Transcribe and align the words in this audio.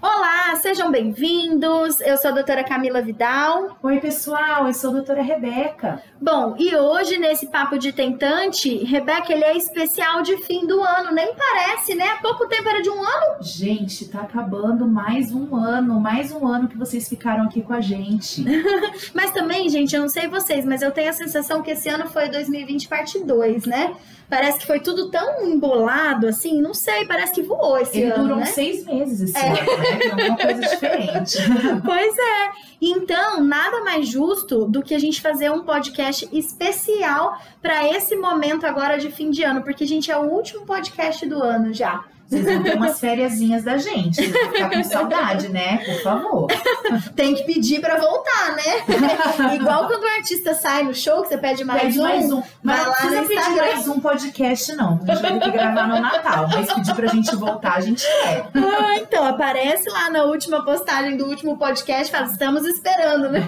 Olá, 0.00 0.54
sejam 0.62 0.92
bem-vindos. 0.92 2.00
Eu 2.00 2.16
sou 2.18 2.30
a 2.30 2.34
doutora 2.34 2.62
Camila 2.62 3.02
Vidal. 3.02 3.76
Oi, 3.82 3.98
pessoal, 3.98 4.68
eu 4.68 4.72
sou 4.72 4.90
a 4.90 4.92
doutora 4.92 5.22
Rebeca. 5.22 6.00
Bom, 6.20 6.54
e 6.56 6.72
hoje 6.76 7.18
nesse 7.18 7.48
papo 7.48 7.76
de 7.76 7.92
tentante, 7.92 8.84
Rebeca, 8.84 9.32
ele 9.32 9.42
é 9.42 9.56
especial 9.56 10.22
de 10.22 10.36
fim 10.44 10.64
do 10.68 10.80
ano, 10.80 11.10
nem 11.10 11.34
parece, 11.34 11.96
né? 11.96 12.10
Há 12.10 12.16
pouco 12.22 12.46
tempo 12.46 12.68
era 12.68 12.80
de 12.80 12.88
um 12.88 13.02
ano. 13.02 13.42
Gente, 13.42 14.06
tá 14.06 14.20
acabando 14.20 14.86
mais 14.86 15.32
um 15.32 15.56
ano, 15.56 15.98
mais 15.98 16.30
um 16.30 16.46
ano 16.46 16.68
que 16.68 16.78
vocês 16.78 17.08
ficaram 17.08 17.46
aqui 17.46 17.60
com 17.60 17.72
a 17.72 17.80
gente. 17.80 18.44
mas 19.12 19.32
também, 19.32 19.68
gente, 19.68 19.96
eu 19.96 20.02
não 20.02 20.08
sei 20.08 20.28
vocês, 20.28 20.64
mas 20.64 20.80
eu 20.80 20.92
tenho 20.92 21.10
a 21.10 21.12
sensação 21.12 21.60
que 21.60 21.72
esse 21.72 21.88
ano 21.88 22.06
foi 22.06 22.28
2020 22.28 22.86
parte 22.86 23.18
2, 23.18 23.64
né? 23.66 23.96
Parece 24.28 24.58
que 24.58 24.66
foi 24.66 24.78
tudo 24.78 25.10
tão 25.10 25.46
embolado, 25.46 26.28
assim, 26.28 26.60
não 26.60 26.74
sei, 26.74 27.06
parece 27.06 27.32
que 27.32 27.42
voou 27.42 27.78
esse 27.78 27.98
Ele 27.98 28.12
ano. 28.12 28.24
durou 28.24 28.38
né? 28.38 28.44
seis 28.44 28.84
meses 28.84 29.30
esse 29.30 29.38
é. 29.38 29.48
ano, 29.48 29.78
né? 29.78 29.87
É 29.88 30.26
uma 30.26 30.36
coisa 30.36 30.60
diferente. 30.60 31.38
pois 31.84 32.18
é. 32.18 32.50
Então, 32.80 33.42
nada 33.42 33.82
mais 33.84 34.08
justo 34.08 34.66
do 34.66 34.82
que 34.82 34.94
a 34.94 34.98
gente 34.98 35.20
fazer 35.20 35.50
um 35.50 35.64
podcast 35.64 36.28
especial 36.32 37.40
para 37.60 37.88
esse 37.92 38.14
momento 38.16 38.66
agora 38.66 38.98
de 38.98 39.10
fim 39.10 39.30
de 39.30 39.42
ano, 39.42 39.62
porque 39.62 39.84
a 39.84 39.86
gente 39.86 40.10
é 40.10 40.16
o 40.16 40.22
último 40.22 40.64
podcast 40.64 41.26
do 41.26 41.42
ano 41.42 41.72
já. 41.72 42.04
Vocês 42.28 42.44
vão 42.44 42.62
ter 42.62 42.76
umas 42.76 43.00
fériasinhas 43.00 43.64
da 43.64 43.78
gente. 43.78 44.26
Vão 44.26 44.52
ficar 44.52 44.70
com 44.70 44.84
saudade, 44.84 45.48
né? 45.48 45.78
Por 45.78 46.02
favor. 46.02 46.46
Tem 47.16 47.34
que 47.34 47.44
pedir 47.44 47.80
pra 47.80 47.96
voltar, 47.96 48.54
né? 48.54 49.54
Igual 49.56 49.86
quando 49.86 50.02
o 50.02 50.08
artista 50.08 50.52
sai 50.52 50.82
no 50.82 50.94
show, 50.94 51.22
que 51.22 51.28
você 51.28 51.38
pede 51.38 51.64
mais 51.64 51.82
pede 51.82 51.98
um. 51.98 52.02
mais 52.02 52.30
um. 52.30 52.42
Mas 52.62 52.86
não 52.86 52.92
precisa 52.92 53.22
pedir 53.22 53.32
Instagram. 53.32 53.62
mais 53.62 53.88
um 53.88 54.00
podcast, 54.00 54.72
não. 54.74 55.00
A 55.08 55.14
gente 55.14 55.22
vai 55.22 55.38
ter 55.38 55.40
que 55.40 55.50
gravar 55.50 55.88
no 55.88 56.00
Natal. 56.00 56.48
Mas 56.52 56.72
pedir 56.72 56.94
pra 56.94 57.06
gente 57.06 57.34
voltar, 57.34 57.76
a 57.76 57.80
gente 57.80 58.04
quer. 58.04 58.50
Ah, 58.54 58.96
então, 58.96 59.24
aparece 59.24 59.88
lá 59.88 60.10
na 60.10 60.24
última 60.24 60.62
postagem 60.62 61.16
do 61.16 61.24
último 61.24 61.56
podcast, 61.56 62.12
fala, 62.12 62.26
estamos 62.26 62.66
esperando, 62.66 63.30
né? 63.30 63.46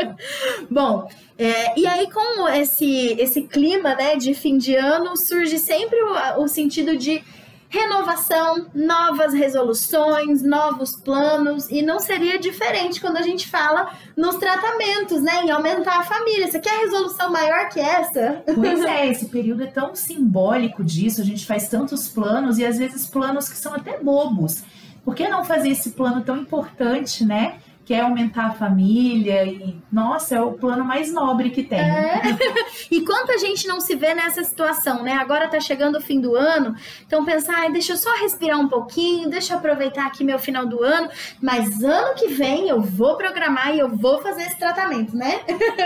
Bom, 0.70 1.08
é, 1.38 1.78
e 1.78 1.86
aí 1.86 2.10
com 2.10 2.46
esse, 2.50 3.16
esse 3.18 3.42
clima, 3.42 3.94
né, 3.94 4.16
de 4.16 4.34
fim 4.34 4.58
de 4.58 4.76
ano, 4.76 5.16
surge 5.16 5.58
sempre 5.58 5.98
o, 6.02 6.42
o 6.42 6.48
sentido 6.48 6.98
de 6.98 7.24
renovação, 7.70 8.66
novas 8.74 9.32
resoluções, 9.32 10.42
novos 10.42 10.96
planos, 10.96 11.70
e 11.70 11.82
não 11.82 12.00
seria 12.00 12.36
diferente 12.36 13.00
quando 13.00 13.16
a 13.16 13.22
gente 13.22 13.48
fala 13.48 13.94
nos 14.16 14.36
tratamentos, 14.36 15.22
né, 15.22 15.44
em 15.44 15.50
aumentar 15.50 16.00
a 16.00 16.02
família. 16.02 16.50
Você 16.50 16.58
quer 16.58 16.80
resolução 16.80 17.30
maior 17.30 17.68
que 17.68 17.78
essa? 17.78 18.42
Pois 18.52 18.84
é, 18.84 19.06
esse 19.08 19.26
período 19.26 19.62
é 19.62 19.68
tão 19.68 19.94
simbólico 19.94 20.82
disso, 20.82 21.20
a 21.20 21.24
gente 21.24 21.46
faz 21.46 21.68
tantos 21.68 22.08
planos 22.08 22.58
e 22.58 22.66
às 22.66 22.76
vezes 22.76 23.06
planos 23.06 23.48
que 23.48 23.56
são 23.56 23.72
até 23.72 23.98
bobos. 23.98 24.64
Por 25.04 25.14
que 25.14 25.28
não 25.28 25.44
fazer 25.44 25.70
esse 25.70 25.90
plano 25.90 26.22
tão 26.22 26.36
importante, 26.36 27.24
né? 27.24 27.58
Que 27.90 27.94
é 27.94 28.02
aumentar 28.02 28.46
a 28.46 28.50
família 28.52 29.44
e, 29.44 29.76
nossa, 29.90 30.36
é 30.36 30.40
o 30.40 30.52
plano 30.52 30.84
mais 30.84 31.12
nobre 31.12 31.50
que 31.50 31.64
tem. 31.64 31.80
É. 31.80 32.22
E 32.88 33.02
quanta 33.02 33.38
gente 33.38 33.68
não 33.68 33.80
se 33.80 33.94
vê 33.94 34.14
nessa 34.14 34.42
situação, 34.42 35.02
né? 35.02 35.12
Agora 35.12 35.48
tá 35.48 35.60
chegando 35.60 35.98
o 35.98 36.00
fim 36.00 36.20
do 36.20 36.34
ano, 36.34 36.74
então 37.06 37.24
pensar, 37.24 37.54
ai, 37.58 37.72
deixa 37.72 37.92
eu 37.92 37.96
só 37.96 38.12
respirar 38.16 38.58
um 38.58 38.68
pouquinho, 38.68 39.28
deixa 39.28 39.52
eu 39.52 39.58
aproveitar 39.58 40.06
aqui 40.06 40.24
meu 40.24 40.38
final 40.38 40.66
do 40.66 40.82
ano, 40.82 41.08
mas 41.40 41.82
ano 41.82 42.14
que 42.14 42.28
vem 42.28 42.68
eu 42.68 42.80
vou 42.80 43.16
programar 43.16 43.74
e 43.74 43.78
eu 43.78 43.88
vou 43.88 44.20
fazer 44.20 44.42
esse 44.42 44.58
tratamento, 44.58 45.16
né? 45.16 45.40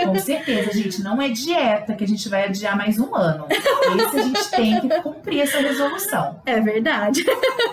Com 0.05 0.15
certeza, 0.19 0.71
gente, 0.73 1.01
não 1.03 1.21
é 1.21 1.29
dieta 1.29 1.93
que 1.93 2.03
a 2.03 2.07
gente 2.07 2.27
vai 2.27 2.45
adiar 2.45 2.75
mais 2.75 2.97
um 2.99 3.15
ano. 3.15 3.45
Esse 3.49 4.19
a 4.19 4.23
gente 4.23 4.49
tem 4.49 4.81
que 4.81 5.01
cumprir 5.01 5.41
essa 5.41 5.59
resolução. 5.59 6.41
É 6.45 6.59
verdade. 6.59 7.23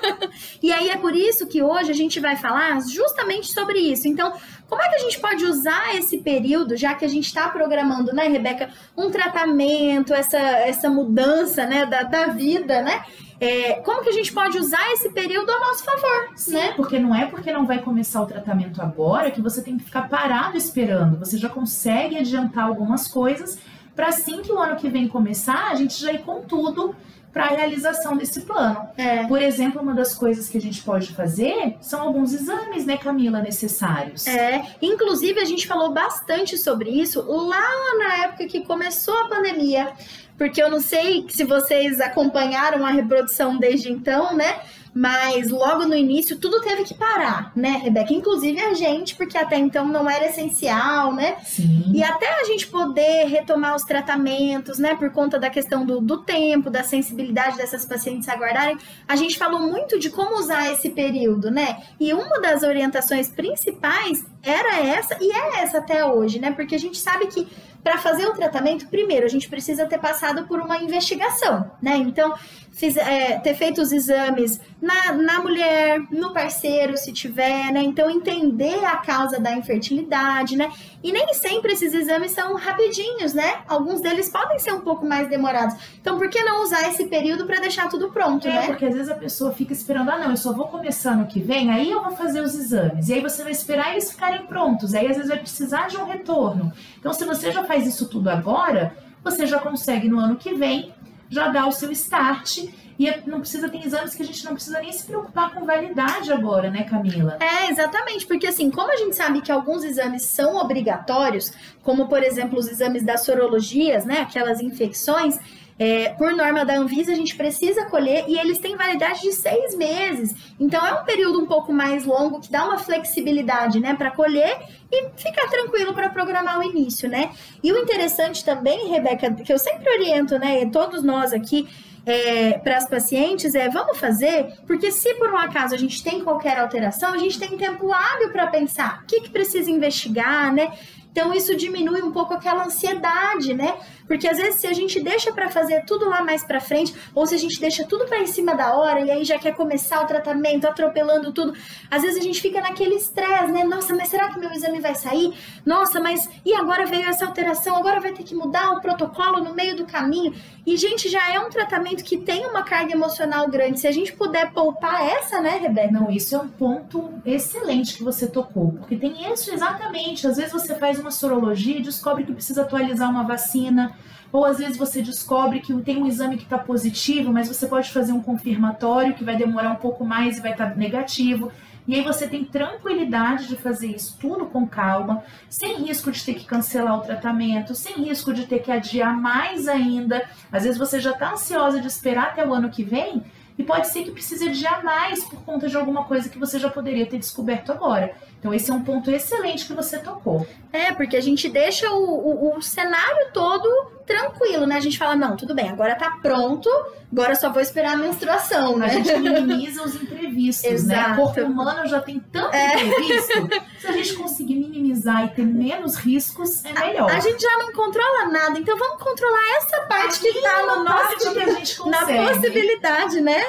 e 0.62 0.72
aí 0.72 0.90
é 0.90 0.96
por 0.96 1.14
isso 1.14 1.46
que 1.46 1.62
hoje 1.62 1.90
a 1.90 1.94
gente 1.94 2.20
vai 2.20 2.36
falar 2.36 2.78
justamente 2.86 3.52
sobre 3.52 3.78
isso. 3.78 4.08
Então, 4.08 4.21
como 4.68 4.82
é 4.82 4.88
que 4.88 4.96
a 4.96 4.98
gente 4.98 5.18
pode 5.18 5.44
usar 5.44 5.96
esse 5.96 6.18
período, 6.18 6.76
já 6.76 6.94
que 6.94 7.04
a 7.04 7.08
gente 7.08 7.26
está 7.26 7.48
programando, 7.48 8.12
né, 8.12 8.28
Rebeca, 8.28 8.70
um 8.96 9.10
tratamento, 9.10 10.14
essa, 10.14 10.38
essa 10.38 10.88
mudança, 10.88 11.66
né, 11.66 11.86
da, 11.86 12.02
da 12.02 12.26
vida, 12.26 12.82
né? 12.82 13.02
É, 13.40 13.80
como 13.80 14.02
que 14.02 14.08
a 14.08 14.12
gente 14.12 14.32
pode 14.32 14.56
usar 14.56 14.92
esse 14.92 15.10
período 15.10 15.50
a 15.50 15.58
nosso 15.58 15.82
favor, 15.82 16.30
Sim, 16.36 16.54
né? 16.54 16.72
porque 16.76 16.96
não 17.00 17.12
é 17.12 17.26
porque 17.26 17.52
não 17.52 17.66
vai 17.66 17.82
começar 17.82 18.22
o 18.22 18.26
tratamento 18.26 18.80
agora 18.80 19.32
que 19.32 19.40
você 19.40 19.60
tem 19.60 19.76
que 19.76 19.82
ficar 19.82 20.08
parado 20.08 20.56
esperando. 20.56 21.18
Você 21.18 21.36
já 21.36 21.48
consegue 21.48 22.16
adiantar 22.16 22.68
algumas 22.68 23.08
coisas 23.08 23.58
para 23.96 24.10
assim 24.10 24.42
que 24.42 24.52
o 24.52 24.60
ano 24.60 24.76
que 24.76 24.88
vem 24.88 25.08
começar, 25.08 25.72
a 25.72 25.74
gente 25.74 26.00
já 26.00 26.12
ir 26.12 26.22
com 26.22 26.42
tudo 26.42 26.94
para 27.32 27.44
a 27.44 27.48
realização 27.48 28.16
desse 28.16 28.42
plano. 28.42 28.88
É. 28.96 29.26
Por 29.26 29.40
exemplo, 29.40 29.80
uma 29.80 29.94
das 29.94 30.14
coisas 30.14 30.48
que 30.48 30.58
a 30.58 30.60
gente 30.60 30.82
pode 30.82 31.12
fazer 31.14 31.76
são 31.80 32.02
alguns 32.02 32.34
exames, 32.34 32.84
né, 32.84 32.96
Camila, 32.98 33.40
necessários. 33.40 34.26
É, 34.26 34.62
inclusive 34.82 35.40
a 35.40 35.44
gente 35.44 35.66
falou 35.66 35.92
bastante 35.92 36.58
sobre 36.58 36.90
isso 36.90 37.24
lá 37.26 37.62
na 37.98 38.24
época 38.24 38.46
que 38.46 38.60
começou 38.64 39.18
a 39.18 39.28
pandemia, 39.28 39.92
porque 40.36 40.62
eu 40.62 40.70
não 40.70 40.80
sei 40.80 41.24
se 41.28 41.44
vocês 41.44 42.00
acompanharam 42.00 42.84
a 42.84 42.90
reprodução 42.90 43.56
desde 43.56 43.90
então, 43.90 44.36
né? 44.36 44.60
Mas 44.94 45.50
logo 45.50 45.86
no 45.86 45.94
início 45.94 46.38
tudo 46.38 46.60
teve 46.60 46.84
que 46.84 46.94
parar, 46.94 47.50
né, 47.56 47.80
Rebeca? 47.82 48.12
Inclusive 48.12 48.60
a 48.60 48.74
gente, 48.74 49.14
porque 49.16 49.38
até 49.38 49.56
então 49.56 49.86
não 49.86 50.08
era 50.08 50.26
essencial, 50.26 51.14
né? 51.14 51.36
Sim. 51.42 51.92
E 51.94 52.02
até 52.02 52.40
a 52.40 52.44
gente 52.44 52.66
poder 52.66 53.26
retomar 53.26 53.74
os 53.74 53.84
tratamentos, 53.84 54.78
né, 54.78 54.94
por 54.94 55.10
conta 55.10 55.38
da 55.38 55.48
questão 55.48 55.86
do, 55.86 56.00
do 56.00 56.18
tempo, 56.18 56.68
da 56.68 56.82
sensibilidade 56.82 57.56
dessas 57.56 57.86
pacientes 57.86 58.28
aguardarem, 58.28 58.76
a 59.08 59.16
gente 59.16 59.38
falou 59.38 59.60
muito 59.60 59.98
de 59.98 60.10
como 60.10 60.38
usar 60.38 60.70
esse 60.72 60.90
período, 60.90 61.50
né? 61.50 61.82
E 61.98 62.12
uma 62.12 62.40
das 62.40 62.62
orientações 62.62 63.28
principais 63.28 64.24
era 64.42 64.80
essa 64.80 65.16
e 65.20 65.30
é 65.32 65.62
essa 65.62 65.78
até 65.78 66.04
hoje, 66.04 66.38
né? 66.38 66.50
Porque 66.52 66.74
a 66.74 66.78
gente 66.78 66.98
sabe 66.98 67.26
que 67.26 67.46
para 67.82 67.98
fazer 67.98 68.26
o 68.26 68.32
tratamento, 68.32 68.86
primeiro, 68.86 69.26
a 69.26 69.28
gente 69.28 69.48
precisa 69.48 69.86
ter 69.86 69.98
passado 69.98 70.46
por 70.46 70.60
uma 70.60 70.78
investigação, 70.78 71.68
né? 71.82 71.96
Então, 71.96 72.32
fiz, 72.70 72.96
é, 72.96 73.40
ter 73.40 73.54
feito 73.54 73.82
os 73.82 73.90
exames 73.90 74.60
na, 74.80 75.12
na 75.12 75.40
mulher, 75.40 76.00
no 76.12 76.32
parceiro, 76.32 76.96
se 76.96 77.12
tiver, 77.12 77.72
né? 77.72 77.82
Então, 77.82 78.08
entender 78.08 78.84
a 78.84 78.98
causa 78.98 79.40
da 79.40 79.52
infertilidade, 79.52 80.56
né? 80.56 80.70
E 81.02 81.10
nem 81.10 81.34
sempre 81.34 81.72
esses 81.72 81.92
exames 81.92 82.30
são 82.30 82.54
rapidinhos, 82.54 83.34
né? 83.34 83.62
Alguns 83.66 84.00
deles 84.00 84.28
podem 84.28 84.60
ser 84.60 84.72
um 84.72 84.80
pouco 84.80 85.04
mais 85.04 85.28
demorados. 85.28 85.74
Então, 86.00 86.16
por 86.16 86.30
que 86.30 86.40
não 86.44 86.62
usar 86.62 86.88
esse 86.88 87.06
período 87.06 87.46
para 87.46 87.58
deixar 87.58 87.88
tudo 87.88 88.10
pronto, 88.10 88.46
É, 88.46 88.52
né? 88.52 88.66
porque 88.68 88.86
às 88.86 88.94
vezes 88.94 89.10
a 89.10 89.16
pessoa 89.16 89.52
fica 89.52 89.72
esperando, 89.72 90.08
ah, 90.08 90.18
não, 90.18 90.30
eu 90.30 90.36
só 90.36 90.52
vou 90.52 90.68
começar 90.68 91.12
ano 91.14 91.26
que 91.26 91.40
vem, 91.40 91.68
aí 91.72 91.90
eu 91.90 92.00
vou 92.00 92.12
fazer 92.12 92.40
os 92.40 92.54
exames. 92.54 93.08
E 93.08 93.14
aí 93.14 93.20
você 93.20 93.42
vai 93.42 93.50
esperar 93.50 93.90
eles 93.90 94.12
ficarem 94.12 94.31
prontos. 94.40 94.94
Aí 94.94 95.06
às 95.06 95.16
vezes 95.16 95.28
vai 95.30 95.38
precisar 95.38 95.88
de 95.88 95.96
um 95.96 96.04
retorno. 96.04 96.72
Então, 96.98 97.12
se 97.12 97.24
você 97.24 97.50
já 97.50 97.64
faz 97.64 97.86
isso 97.86 98.08
tudo 98.08 98.28
agora, 98.28 98.94
você 99.22 99.46
já 99.46 99.58
consegue 99.58 100.08
no 100.08 100.18
ano 100.18 100.36
que 100.36 100.54
vem 100.54 100.92
já 101.28 101.48
dar 101.48 101.66
o 101.66 101.72
seu 101.72 101.90
start. 101.92 102.58
E 102.98 103.08
é- 103.08 103.22
não 103.26 103.40
precisa, 103.40 103.68
tem 103.68 103.82
exames 103.84 104.14
que 104.14 104.22
a 104.22 104.26
gente 104.26 104.44
não 104.44 104.52
precisa 104.52 104.78
nem 104.80 104.92
se 104.92 105.04
preocupar 105.04 105.52
com 105.54 105.64
validade 105.64 106.30
agora, 106.32 106.70
né, 106.70 106.84
Camila? 106.84 107.38
É, 107.40 107.70
exatamente, 107.70 108.26
porque 108.26 108.46
assim, 108.46 108.70
como 108.70 108.92
a 108.92 108.96
gente 108.96 109.16
sabe 109.16 109.40
que 109.40 109.50
alguns 109.50 109.82
exames 109.82 110.24
são 110.24 110.56
obrigatórios, 110.56 111.52
como 111.82 112.06
por 112.06 112.22
exemplo 112.22 112.58
os 112.58 112.68
exames 112.68 113.02
das 113.02 113.24
sorologias, 113.24 114.04
né, 114.04 114.20
aquelas 114.20 114.60
infecções, 114.60 115.38
é, 115.78 116.10
por 116.10 116.34
norma 116.34 116.64
da 116.64 116.76
Anvisa 116.76 117.12
a 117.12 117.14
gente 117.14 117.34
precisa 117.36 117.86
colher 117.86 118.24
e 118.28 118.38
eles 118.38 118.58
têm 118.58 118.76
validade 118.76 119.22
de 119.22 119.32
seis 119.32 119.74
meses. 119.74 120.34
Então 120.58 120.84
é 120.86 120.94
um 120.94 121.04
período 121.04 121.40
um 121.40 121.46
pouco 121.46 121.72
mais 121.72 122.04
longo 122.04 122.40
que 122.40 122.50
dá 122.50 122.64
uma 122.64 122.78
flexibilidade, 122.78 123.80
né, 123.80 123.94
para 123.94 124.10
colher 124.10 124.58
e 124.90 125.08
ficar 125.16 125.48
tranquilo 125.48 125.94
para 125.94 126.08
programar 126.10 126.58
o 126.58 126.62
início, 126.62 127.08
né? 127.08 127.30
E 127.62 127.72
o 127.72 127.78
interessante 127.78 128.44
também, 128.44 128.88
Rebeca, 128.88 129.32
que 129.32 129.52
eu 129.52 129.58
sempre 129.58 129.88
oriento, 129.90 130.38
né, 130.38 130.66
todos 130.66 131.02
nós 131.02 131.32
aqui 131.32 131.68
é, 132.04 132.58
para 132.58 132.76
as 132.76 132.88
pacientes 132.88 133.54
é 133.54 133.68
vamos 133.68 133.98
fazer, 133.98 134.54
porque 134.66 134.90
se 134.90 135.14
por 135.14 135.30
um 135.30 135.38
acaso 135.38 135.74
a 135.74 135.78
gente 135.78 136.02
tem 136.02 136.22
qualquer 136.22 136.58
alteração, 136.58 137.12
a 137.12 137.18
gente 137.18 137.38
tem 137.38 137.56
tempo 137.56 137.92
hábil 137.92 138.30
para 138.30 138.48
pensar 138.48 139.02
o 139.02 139.06
que, 139.06 139.20
que 139.20 139.30
precisa 139.30 139.70
investigar, 139.70 140.52
né? 140.52 140.72
Então 141.12 141.32
isso 141.34 141.54
diminui 141.54 142.00
um 142.02 142.10
pouco 142.10 142.32
aquela 142.32 142.64
ansiedade, 142.64 143.52
né? 143.52 143.74
Porque 144.12 144.28
às 144.28 144.36
vezes 144.36 144.60
se 144.60 144.66
a 144.66 144.74
gente 144.74 145.00
deixa 145.00 145.32
para 145.32 145.48
fazer 145.48 145.86
tudo 145.86 146.06
lá 146.06 146.22
mais 146.22 146.44
para 146.44 146.60
frente, 146.60 146.94
ou 147.14 147.26
se 147.26 147.34
a 147.34 147.38
gente 147.38 147.58
deixa 147.58 147.82
tudo 147.86 148.04
para 148.04 148.18
em 148.18 148.26
cima 148.26 148.54
da 148.54 148.76
hora 148.76 149.00
e 149.00 149.10
aí 149.10 149.24
já 149.24 149.38
quer 149.38 149.54
começar 149.54 150.02
o 150.02 150.06
tratamento, 150.06 150.66
atropelando 150.66 151.32
tudo, 151.32 151.54
às 151.90 152.02
vezes 152.02 152.18
a 152.18 152.22
gente 152.22 152.38
fica 152.38 152.60
naquele 152.60 152.96
estresse, 152.96 153.50
né? 153.50 153.64
Nossa, 153.64 153.96
mas 153.96 154.10
será 154.10 154.28
que 154.28 154.38
meu 154.38 154.52
exame 154.52 154.80
vai 154.80 154.94
sair? 154.94 155.32
Nossa, 155.64 155.98
mas 155.98 156.28
e 156.44 156.52
agora 156.52 156.84
veio 156.84 157.08
essa 157.08 157.24
alteração? 157.24 157.74
Agora 157.74 158.00
vai 158.00 158.12
ter 158.12 158.22
que 158.22 158.34
mudar 158.34 158.72
o 158.72 158.82
protocolo 158.82 159.42
no 159.42 159.54
meio 159.54 159.74
do 159.74 159.86
caminho. 159.86 160.34
E 160.66 160.76
gente, 160.76 161.08
já 161.08 161.32
é 161.32 161.40
um 161.40 161.48
tratamento 161.48 162.04
que 162.04 162.18
tem 162.18 162.44
uma 162.44 162.62
carga 162.64 162.92
emocional 162.92 163.48
grande. 163.48 163.80
Se 163.80 163.88
a 163.88 163.92
gente 163.92 164.12
puder 164.12 164.52
poupar 164.52 165.08
essa, 165.08 165.40
né, 165.40 165.56
Rebeca? 165.56 165.90
Não, 165.90 166.10
isso 166.10 166.36
é 166.36 166.38
um 166.38 166.48
ponto 166.48 167.14
excelente 167.24 167.96
que 167.96 168.04
você 168.04 168.26
tocou, 168.26 168.72
porque 168.72 168.94
tem 168.94 169.32
isso 169.32 169.50
exatamente. 169.54 170.26
Às 170.26 170.36
vezes 170.36 170.52
você 170.52 170.74
faz 170.74 170.98
uma 170.98 171.10
sorologia 171.10 171.78
e 171.78 171.82
descobre 171.82 172.24
que 172.24 172.32
precisa 172.34 172.60
atualizar 172.60 173.10
uma 173.10 173.24
vacina, 173.24 173.96
ou 174.32 174.44
às 174.44 174.58
vezes 174.58 174.76
você 174.76 175.02
descobre 175.02 175.60
que 175.60 175.74
tem 175.82 176.02
um 176.02 176.06
exame 176.06 176.36
que 176.36 176.44
está 176.44 176.58
positivo, 176.58 177.32
mas 177.32 177.48
você 177.48 177.66
pode 177.66 177.90
fazer 177.90 178.12
um 178.12 178.22
confirmatório 178.22 179.14
que 179.14 179.24
vai 179.24 179.36
demorar 179.36 179.70
um 179.70 179.76
pouco 179.76 180.04
mais 180.04 180.38
e 180.38 180.40
vai 180.40 180.52
estar 180.52 180.70
tá 180.70 180.74
negativo. 180.74 181.52
E 181.86 181.96
aí 181.96 182.02
você 182.02 182.28
tem 182.28 182.44
tranquilidade 182.44 183.48
de 183.48 183.56
fazer 183.56 183.88
isso 183.88 184.16
tudo 184.20 184.46
com 184.46 184.66
calma, 184.66 185.24
sem 185.48 185.82
risco 185.82 186.12
de 186.12 186.24
ter 186.24 186.34
que 186.34 186.44
cancelar 186.44 186.96
o 186.96 187.02
tratamento, 187.02 187.74
sem 187.74 187.94
risco 187.94 188.32
de 188.32 188.46
ter 188.46 188.60
que 188.60 188.70
adiar 188.70 189.20
mais 189.20 189.66
ainda. 189.66 190.22
Às 190.50 190.62
vezes 190.62 190.78
você 190.78 191.00
já 191.00 191.10
está 191.10 191.32
ansiosa 191.32 191.80
de 191.80 191.88
esperar 191.88 192.26
até 192.28 192.46
o 192.46 192.54
ano 192.54 192.70
que 192.70 192.84
vem 192.84 193.22
e 193.58 193.64
pode 193.64 193.88
ser 193.88 194.04
que 194.04 194.12
precise 194.12 194.48
adiar 194.48 194.82
mais 194.84 195.24
por 195.24 195.42
conta 195.42 195.68
de 195.68 195.76
alguma 195.76 196.04
coisa 196.04 196.28
que 196.28 196.38
você 196.38 196.58
já 196.58 196.70
poderia 196.70 197.06
ter 197.06 197.18
descoberto 197.18 197.72
agora. 197.72 198.14
Então, 198.42 198.52
esse 198.52 198.72
é 198.72 198.74
um 198.74 198.82
ponto 198.82 199.08
excelente 199.08 199.64
que 199.66 199.72
você 199.72 200.00
tocou. 200.00 200.44
É, 200.72 200.90
porque 200.90 201.16
a 201.16 201.20
gente 201.20 201.48
deixa 201.48 201.88
o, 201.92 202.02
o, 202.02 202.56
o 202.56 202.60
cenário 202.60 203.28
todo 203.32 203.68
tranquilo, 204.04 204.66
né? 204.66 204.78
A 204.78 204.80
gente 204.80 204.98
fala, 204.98 205.14
não, 205.14 205.36
tudo 205.36 205.54
bem, 205.54 205.68
agora 205.68 205.94
tá 205.94 206.18
pronto, 206.20 206.68
agora 207.12 207.36
só 207.36 207.52
vou 207.52 207.62
esperar 207.62 207.92
a 207.92 207.96
menstruação, 207.96 208.76
né? 208.76 208.86
A 208.86 208.88
gente 208.88 209.14
minimiza 209.16 209.84
os 209.84 209.94
imprevistos, 209.94 210.68
Exato. 210.68 211.10
né? 211.10 211.12
O 211.12 211.16
corpo 211.18 211.40
humano 211.42 211.86
já 211.86 212.00
tem 212.00 212.18
tanto 212.18 212.52
é. 212.52 212.82
imprevisto, 212.82 213.48
se 213.78 213.86
a 213.86 213.92
gente 213.92 214.14
conseguir 214.14 214.56
minimizar 214.56 215.24
e 215.24 215.28
ter 215.28 215.46
menos 215.46 215.94
riscos, 215.94 216.64
é 216.64 216.72
melhor. 216.72 217.08
A, 217.12 217.18
a 217.18 217.20
gente 217.20 217.40
já 217.40 217.58
não 217.58 217.72
controla 217.72 218.24
nada, 218.24 218.58
então 218.58 218.76
vamos 218.76 219.00
controlar 219.00 219.56
essa 219.58 219.82
parte 219.82 220.26
a 220.26 220.32
que 220.32 220.42
tá 220.42 220.66
no 220.66 220.82
nosso... 220.82 221.32
que 221.32 221.38
a 221.38 221.54
gente 221.54 221.76
consegue. 221.78 222.18
Na 222.18 222.28
possibilidade, 222.28 223.20
né? 223.20 223.40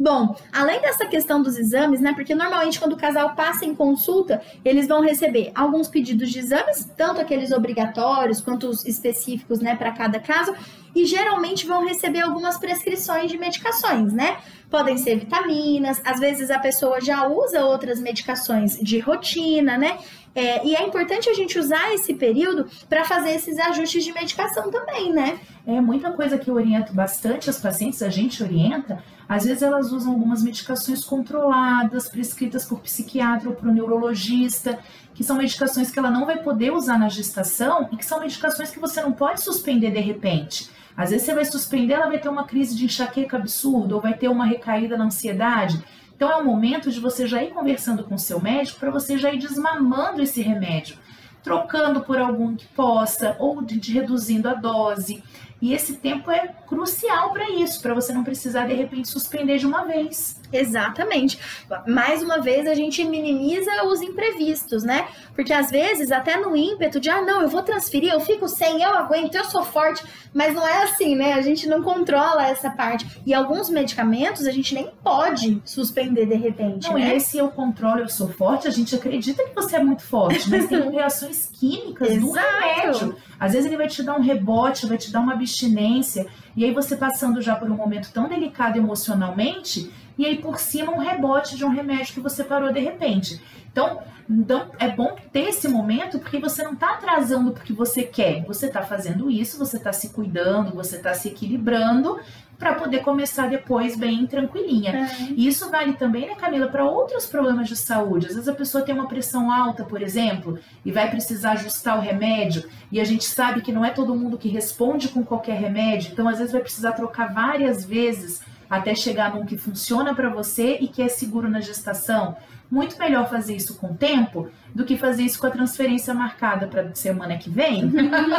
Bom, 0.00 0.36
além 0.52 0.80
dessa 0.80 1.06
questão 1.06 1.42
dos 1.42 1.58
exames, 1.58 2.00
né? 2.00 2.12
Porque 2.14 2.32
normalmente 2.32 2.78
quando 2.78 2.92
o 2.92 2.96
casal 2.96 3.34
passa 3.34 3.64
em 3.64 3.74
consulta, 3.74 4.40
eles 4.64 4.86
vão 4.86 5.00
receber 5.00 5.50
alguns 5.56 5.88
pedidos 5.88 6.30
de 6.30 6.38
exames, 6.38 6.88
tanto 6.96 7.20
aqueles 7.20 7.50
obrigatórios 7.50 8.40
quanto 8.40 8.68
os 8.68 8.86
específicos, 8.86 9.58
né, 9.58 9.74
para 9.74 9.90
cada 9.90 10.20
caso, 10.20 10.54
e 10.94 11.04
geralmente 11.04 11.66
vão 11.66 11.84
receber 11.84 12.20
algumas 12.20 12.58
prescrições 12.58 13.28
de 13.28 13.38
medicações, 13.38 14.12
né? 14.12 14.38
Podem 14.70 14.96
ser 14.96 15.18
vitaminas, 15.18 16.00
às 16.04 16.20
vezes 16.20 16.50
a 16.50 16.60
pessoa 16.60 17.00
já 17.00 17.26
usa 17.26 17.64
outras 17.64 18.00
medicações 18.00 18.78
de 18.78 19.00
rotina, 19.00 19.76
né? 19.76 19.98
É, 20.38 20.64
e 20.64 20.76
é 20.76 20.86
importante 20.86 21.28
a 21.28 21.34
gente 21.34 21.58
usar 21.58 21.92
esse 21.92 22.14
período 22.14 22.68
para 22.88 23.04
fazer 23.04 23.30
esses 23.30 23.58
ajustes 23.58 24.04
de 24.04 24.12
medicação 24.12 24.70
também, 24.70 25.12
né? 25.12 25.40
É 25.66 25.80
muita 25.80 26.12
coisa 26.12 26.38
que 26.38 26.48
eu 26.48 26.54
oriento 26.54 26.94
bastante 26.94 27.50
as 27.50 27.60
pacientes, 27.60 28.00
a 28.02 28.08
gente 28.08 28.40
orienta. 28.40 29.02
Às 29.28 29.44
vezes 29.44 29.64
elas 29.64 29.90
usam 29.90 30.12
algumas 30.12 30.40
medicações 30.40 31.02
controladas, 31.02 32.08
prescritas 32.08 32.64
por 32.64 32.78
psiquiatra 32.78 33.48
ou 33.48 33.56
por 33.56 33.66
neurologista, 33.66 34.78
que 35.12 35.24
são 35.24 35.36
medicações 35.36 35.90
que 35.90 35.98
ela 35.98 36.08
não 36.08 36.24
vai 36.24 36.40
poder 36.40 36.70
usar 36.70 37.00
na 37.00 37.08
gestação 37.08 37.88
e 37.90 37.96
que 37.96 38.04
são 38.04 38.20
medicações 38.20 38.70
que 38.70 38.78
você 38.78 39.02
não 39.02 39.10
pode 39.10 39.40
suspender 39.40 39.90
de 39.90 39.98
repente. 39.98 40.70
Às 40.96 41.10
vezes 41.10 41.26
você 41.26 41.34
vai 41.34 41.44
suspender, 41.46 41.94
ela 41.94 42.06
vai 42.06 42.20
ter 42.20 42.28
uma 42.28 42.44
crise 42.44 42.76
de 42.76 42.84
enxaqueca 42.84 43.36
absurda 43.36 43.96
ou 43.96 44.00
vai 44.00 44.14
ter 44.14 44.28
uma 44.28 44.46
recaída 44.46 44.96
na 44.96 45.06
ansiedade. 45.06 45.82
Então 46.18 46.32
é 46.32 46.36
o 46.36 46.44
momento 46.44 46.90
de 46.90 46.98
você 46.98 47.28
já 47.28 47.44
ir 47.44 47.50
conversando 47.50 48.02
com 48.02 48.16
o 48.16 48.18
seu 48.18 48.42
médico 48.42 48.80
para 48.80 48.90
você 48.90 49.16
já 49.16 49.32
ir 49.32 49.38
desmamando 49.38 50.20
esse 50.20 50.42
remédio, 50.42 50.98
trocando 51.44 52.00
por 52.00 52.18
algum 52.18 52.56
que 52.56 52.66
possa 52.66 53.36
ou 53.38 53.62
de, 53.62 53.78
de 53.78 53.92
reduzindo 53.92 54.48
a 54.48 54.54
dose. 54.54 55.22
E 55.60 55.74
esse 55.74 55.94
tempo 55.94 56.30
é 56.30 56.48
crucial 56.66 57.32
para 57.32 57.50
isso, 57.50 57.82
para 57.82 57.94
você 57.94 58.12
não 58.12 58.22
precisar 58.22 58.66
de 58.66 58.74
repente 58.74 59.08
suspender 59.08 59.58
de 59.58 59.66
uma 59.66 59.84
vez. 59.84 60.40
Exatamente. 60.52 61.38
Mais 61.86 62.22
uma 62.22 62.40
vez 62.40 62.66
a 62.66 62.74
gente 62.74 63.04
minimiza 63.04 63.84
os 63.84 64.00
imprevistos, 64.00 64.82
né? 64.84 65.08
Porque 65.34 65.52
às 65.52 65.70
vezes 65.70 66.12
até 66.12 66.36
no 66.36 66.56
ímpeto 66.56 67.00
de 67.00 67.10
ah, 67.10 67.20
não, 67.22 67.42
eu 67.42 67.48
vou 67.48 67.62
transferir, 67.62 68.12
eu 68.12 68.20
fico 68.20 68.48
sem, 68.48 68.82
eu 68.82 68.90
aguento, 68.90 69.34
eu 69.34 69.44
sou 69.44 69.64
forte, 69.64 70.04
mas 70.32 70.54
não 70.54 70.66
é 70.66 70.84
assim, 70.84 71.16
né? 71.16 71.34
A 71.34 71.42
gente 71.42 71.66
não 71.66 71.82
controla 71.82 72.46
essa 72.46 72.70
parte. 72.70 73.20
E 73.26 73.34
alguns 73.34 73.68
medicamentos 73.68 74.46
a 74.46 74.52
gente 74.52 74.74
nem 74.74 74.90
pode 75.02 75.60
suspender 75.64 76.26
de 76.26 76.34
repente, 76.34 76.88
não, 76.88 76.94
né? 76.94 77.14
E 77.14 77.16
esse 77.16 77.36
eu 77.36 77.48
controlo, 77.48 78.00
eu 78.00 78.08
sou 78.08 78.28
forte, 78.28 78.68
a 78.68 78.70
gente 78.70 78.94
acredita 78.94 79.42
que 79.44 79.54
você 79.54 79.76
é 79.76 79.82
muito 79.82 80.02
forte, 80.02 80.48
mas 80.48 80.66
tem 80.68 80.88
reações 80.90 81.46
químicas 81.46 82.16
do 82.16 82.30
remédio. 82.30 83.16
Às 83.38 83.52
vezes 83.52 83.66
ele 83.66 83.76
vai 83.76 83.88
te 83.88 84.02
dar 84.02 84.16
um 84.16 84.22
rebote, 84.22 84.86
vai 84.86 84.98
te 84.98 85.12
dar 85.12 85.20
uma 85.20 85.34
abstinência, 85.48 86.26
e 86.54 86.64
aí 86.64 86.72
você 86.72 86.96
passando 86.96 87.40
já 87.40 87.56
por 87.56 87.70
um 87.70 87.76
momento 87.76 88.12
tão 88.12 88.28
delicado 88.28 88.76
emocionalmente, 88.76 89.90
e 90.16 90.26
aí 90.26 90.36
por 90.36 90.58
cima 90.58 90.92
um 90.92 90.98
rebote 90.98 91.56
de 91.56 91.64
um 91.64 91.70
remédio 91.70 92.14
que 92.14 92.20
você 92.20 92.44
parou 92.44 92.72
de 92.72 92.80
repente. 92.80 93.40
Então, 93.70 94.00
então 94.28 94.70
é 94.78 94.88
bom 94.88 95.16
ter 95.32 95.48
esse 95.50 95.68
momento 95.68 96.18
porque 96.18 96.38
você 96.38 96.62
não 96.62 96.72
está 96.72 96.94
atrasando 96.94 97.52
porque 97.52 97.72
você 97.72 98.02
quer, 98.02 98.44
você 98.44 98.66
está 98.66 98.82
fazendo 98.82 99.30
isso, 99.30 99.58
você 99.58 99.76
está 99.76 99.92
se 99.92 100.10
cuidando, 100.10 100.74
você 100.74 100.96
está 100.96 101.14
se 101.14 101.28
equilibrando 101.28 102.18
para 102.58 102.74
poder 102.74 103.00
começar 103.00 103.48
depois 103.48 103.96
bem 103.96 104.26
tranquilinha. 104.26 104.90
É. 104.90 105.24
E 105.36 105.46
isso 105.46 105.70
vale 105.70 105.92
também, 105.92 106.26
né, 106.26 106.34
Camila, 106.34 106.66
para 106.66 106.84
outros 106.84 107.26
problemas 107.26 107.68
de 107.68 107.76
saúde. 107.76 108.26
Às 108.26 108.34
vezes 108.34 108.48
a 108.48 108.54
pessoa 108.54 108.84
tem 108.84 108.94
uma 108.94 109.06
pressão 109.06 109.50
alta, 109.50 109.84
por 109.84 110.02
exemplo, 110.02 110.58
e 110.84 110.90
vai 110.90 111.08
precisar 111.08 111.52
ajustar 111.52 111.96
o 111.96 112.00
remédio, 112.00 112.64
e 112.90 113.00
a 113.00 113.04
gente 113.04 113.24
sabe 113.24 113.60
que 113.60 113.70
não 113.70 113.84
é 113.84 113.90
todo 113.90 114.14
mundo 114.14 114.36
que 114.36 114.48
responde 114.48 115.08
com 115.08 115.24
qualquer 115.24 115.58
remédio, 115.58 116.10
então 116.12 116.28
às 116.28 116.38
vezes 116.38 116.52
vai 116.52 116.60
precisar 116.60 116.92
trocar 116.92 117.32
várias 117.32 117.84
vezes 117.84 118.40
até 118.68 118.94
chegar 118.94 119.34
num 119.34 119.46
que 119.46 119.56
funciona 119.56 120.14
para 120.14 120.28
você 120.28 120.76
e 120.80 120.88
que 120.88 121.00
é 121.00 121.08
seguro 121.08 121.48
na 121.48 121.60
gestação. 121.60 122.36
Muito 122.70 122.98
melhor 122.98 123.28
fazer 123.30 123.56
isso 123.56 123.76
com 123.76 123.88
o 123.92 123.94
tempo 123.94 124.50
do 124.74 124.84
que 124.84 124.96
fazer 124.96 125.22
isso 125.22 125.40
com 125.40 125.46
a 125.46 125.50
transferência 125.50 126.12
marcada 126.12 126.66
para 126.66 126.94
semana 126.94 127.38
que 127.38 127.48
vem 127.48 127.90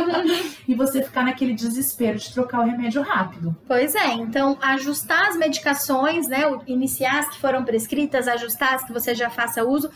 e 0.67 0.75
você 0.75 1.01
ficar 1.01 1.23
naquele 1.23 1.53
desespero 1.53 2.17
de 2.17 2.31
trocar 2.31 2.59
o 2.59 2.63
remédio 2.63 3.01
rápido. 3.01 3.55
Pois 3.67 3.95
é, 3.95 4.13
então 4.13 4.57
ajustar 4.61 5.29
as 5.29 5.35
medicações, 5.35 6.27
né, 6.27 6.43
iniciar 6.67 7.19
as 7.19 7.29
que 7.29 7.39
foram 7.39 7.65
prescritas, 7.65 8.27
ajustar 8.27 8.75
as 8.75 8.83
que 8.83 8.93
você 8.93 9.15
já 9.15 9.29
faça 9.29 9.63
uso 9.63 9.89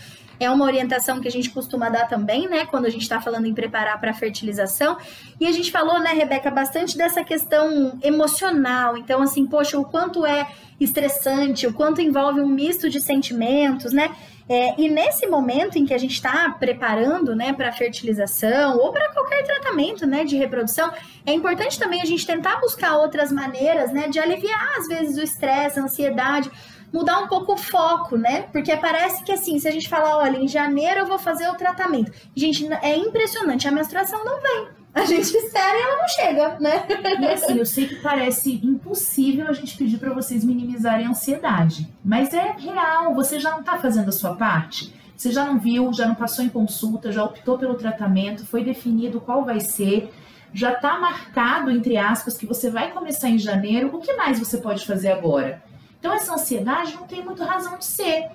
é 0.44 0.50
uma 0.50 0.66
orientação 0.66 1.19
que 1.19 1.28
a 1.28 1.31
gente 1.31 1.50
costuma 1.50 1.89
dar 1.89 2.08
também, 2.08 2.48
né, 2.48 2.65
quando 2.65 2.86
a 2.86 2.89
gente 2.89 3.03
está 3.03 3.22
falando 3.22 3.46
em 3.46 3.53
preparar 3.53 4.00
para 4.00 4.13
fertilização. 4.13 4.98
E 5.39 5.48
a 5.48 5.51
gente 5.51 5.72
falou, 5.72 6.00
né, 6.00 6.13
Rebeca, 6.13 6.51
bastante 6.51 6.98
dessa 6.98 7.24
questão 7.24 7.98
emocional. 8.01 8.98
Então, 8.98 9.22
assim, 9.22 9.46
poxa, 9.46 9.77
o 9.79 9.86
quanto 9.86 10.25
é 10.25 10.48
estressante, 10.79 11.67
o 11.67 11.74
quanto 11.74 12.01
envolve 12.01 12.41
um 12.41 12.48
misto 12.48 12.89
de 12.89 13.00
sentimentos, 13.00 13.94
né? 13.94 14.12
É, 14.48 14.79
e 14.79 14.89
nesse 14.89 15.25
momento 15.25 15.77
em 15.77 15.86
que 15.86 15.94
a 15.94 15.98
gente 15.98 16.15
está 16.15 16.50
preparando 16.60 17.34
né, 17.34 17.53
para 17.53 17.72
fertilização 17.72 18.77
ou 18.77 18.91
para 18.91 19.10
qualquer 19.13 19.44
tratamento 19.44 20.06
né, 20.06 20.25
de 20.25 20.36
reprodução, 20.36 20.91
é 21.25 21.32
importante 21.32 21.79
também 21.79 22.01
a 22.01 22.06
gente 22.06 22.25
tentar 22.27 22.60
buscar 22.60 22.98
outras 22.98 23.32
maneiras 23.32 23.94
né, 23.94 24.10
de 24.10 24.20
aliviar, 24.20 24.77
às 24.77 24.88
vezes, 24.88 25.17
o 25.17 25.22
estresse, 25.22 25.79
a 25.79 25.84
ansiedade 25.84 26.51
mudar 26.93 27.19
um 27.19 27.27
pouco 27.27 27.53
o 27.53 27.57
foco, 27.57 28.15
né? 28.15 28.43
Porque 28.51 28.77
parece 28.77 29.23
que 29.23 29.31
assim, 29.31 29.57
se 29.57 29.67
a 29.67 29.71
gente 29.71 29.89
falar, 29.89 30.17
olha, 30.17 30.38
em 30.38 30.47
janeiro 30.47 31.00
eu 31.00 31.07
vou 31.07 31.17
fazer 31.17 31.50
o 31.50 31.55
tratamento. 31.55 32.12
Gente, 32.35 32.71
é 32.71 32.95
impressionante, 32.95 33.67
a 33.67 33.71
menstruação 33.71 34.23
não 34.23 34.39
vem. 34.39 34.67
A 34.93 35.05
gente 35.05 35.35
espera 35.35 35.75
e 35.75 35.81
ela 35.81 35.97
não 35.97 36.07
chega, 36.07 36.59
né? 36.59 36.85
E 37.19 37.27
assim, 37.27 37.57
eu 37.57 37.65
sei 37.65 37.88
que 37.88 37.95
parece 37.95 38.62
impossível 38.63 39.47
a 39.47 39.53
gente 39.53 39.75
pedir 39.75 39.97
para 39.97 40.13
vocês 40.13 40.45
minimizarem 40.45 41.07
a 41.07 41.09
ansiedade, 41.09 41.91
mas 42.05 42.31
é 42.31 42.55
real, 42.59 43.15
você 43.15 43.39
já 43.39 43.50
não 43.50 43.63
tá 43.63 43.77
fazendo 43.77 44.09
a 44.09 44.12
sua 44.12 44.35
parte. 44.35 44.93
Você 45.17 45.31
já 45.31 45.45
não 45.45 45.57
viu, 45.57 45.91
já 45.93 46.05
não 46.05 46.15
passou 46.15 46.43
em 46.43 46.50
consulta, 46.50 47.12
já 47.12 47.23
optou 47.23 47.57
pelo 47.57 47.75
tratamento, 47.75 48.45
foi 48.45 48.63
definido 48.63 49.21
qual 49.21 49.45
vai 49.45 49.59
ser, 49.59 50.12
já 50.53 50.73
está 50.73 51.00
marcado, 51.00 51.71
entre 51.71 51.97
aspas, 51.97 52.38
que 52.38 52.45
você 52.45 52.69
vai 52.69 52.91
começar 52.91 53.29
em 53.29 53.39
janeiro. 53.39 53.89
O 53.95 54.00
que 54.00 54.13
mais 54.13 54.38
você 54.38 54.57
pode 54.57 54.85
fazer 54.85 55.12
agora? 55.12 55.63
Então, 56.03 56.13
essa 56.13 56.33
ansiedade 56.33 56.95
não 56.95 57.07
tem 57.07 57.24
muito 57.24 57.41
razão 57.45 57.77
de 57.77 57.86
ser. 57.86 58.29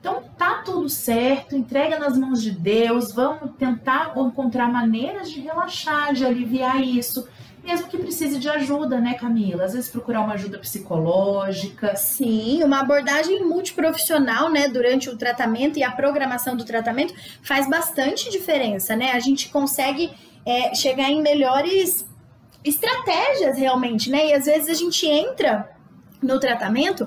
Então, 0.00 0.24
tá 0.36 0.60
tudo 0.64 0.88
certo, 0.88 1.54
entrega 1.54 1.96
nas 1.96 2.18
mãos 2.18 2.42
de 2.42 2.50
Deus, 2.50 3.12
vamos 3.12 3.52
tentar 3.56 4.12
encontrar 4.16 4.66
maneiras 4.66 5.30
de 5.30 5.40
relaxar, 5.40 6.12
de 6.12 6.26
aliviar 6.26 6.82
isso. 6.82 7.28
Mesmo 7.62 7.86
que 7.86 7.96
precise 7.96 8.40
de 8.40 8.48
ajuda, 8.48 9.00
né, 9.00 9.14
Camila? 9.14 9.62
Às 9.62 9.72
vezes 9.72 9.88
procurar 9.88 10.22
uma 10.22 10.34
ajuda 10.34 10.58
psicológica. 10.58 11.94
Sim, 11.94 12.64
uma 12.64 12.80
abordagem 12.80 13.44
multiprofissional, 13.44 14.50
né, 14.50 14.66
durante 14.66 15.08
o 15.08 15.16
tratamento 15.16 15.78
e 15.78 15.84
a 15.84 15.92
programação 15.92 16.56
do 16.56 16.64
tratamento 16.64 17.14
faz 17.40 17.70
bastante 17.70 18.32
diferença, 18.32 18.96
né? 18.96 19.12
A 19.12 19.20
gente 19.20 19.48
consegue 19.48 20.10
é, 20.44 20.74
chegar 20.74 21.08
em 21.08 21.22
melhores 21.22 22.04
estratégias 22.64 23.56
realmente, 23.56 24.10
né? 24.10 24.30
E 24.30 24.34
às 24.34 24.46
vezes 24.46 24.68
a 24.68 24.74
gente 24.74 25.06
entra 25.06 25.70
no 26.22 26.38
tratamento 26.38 27.06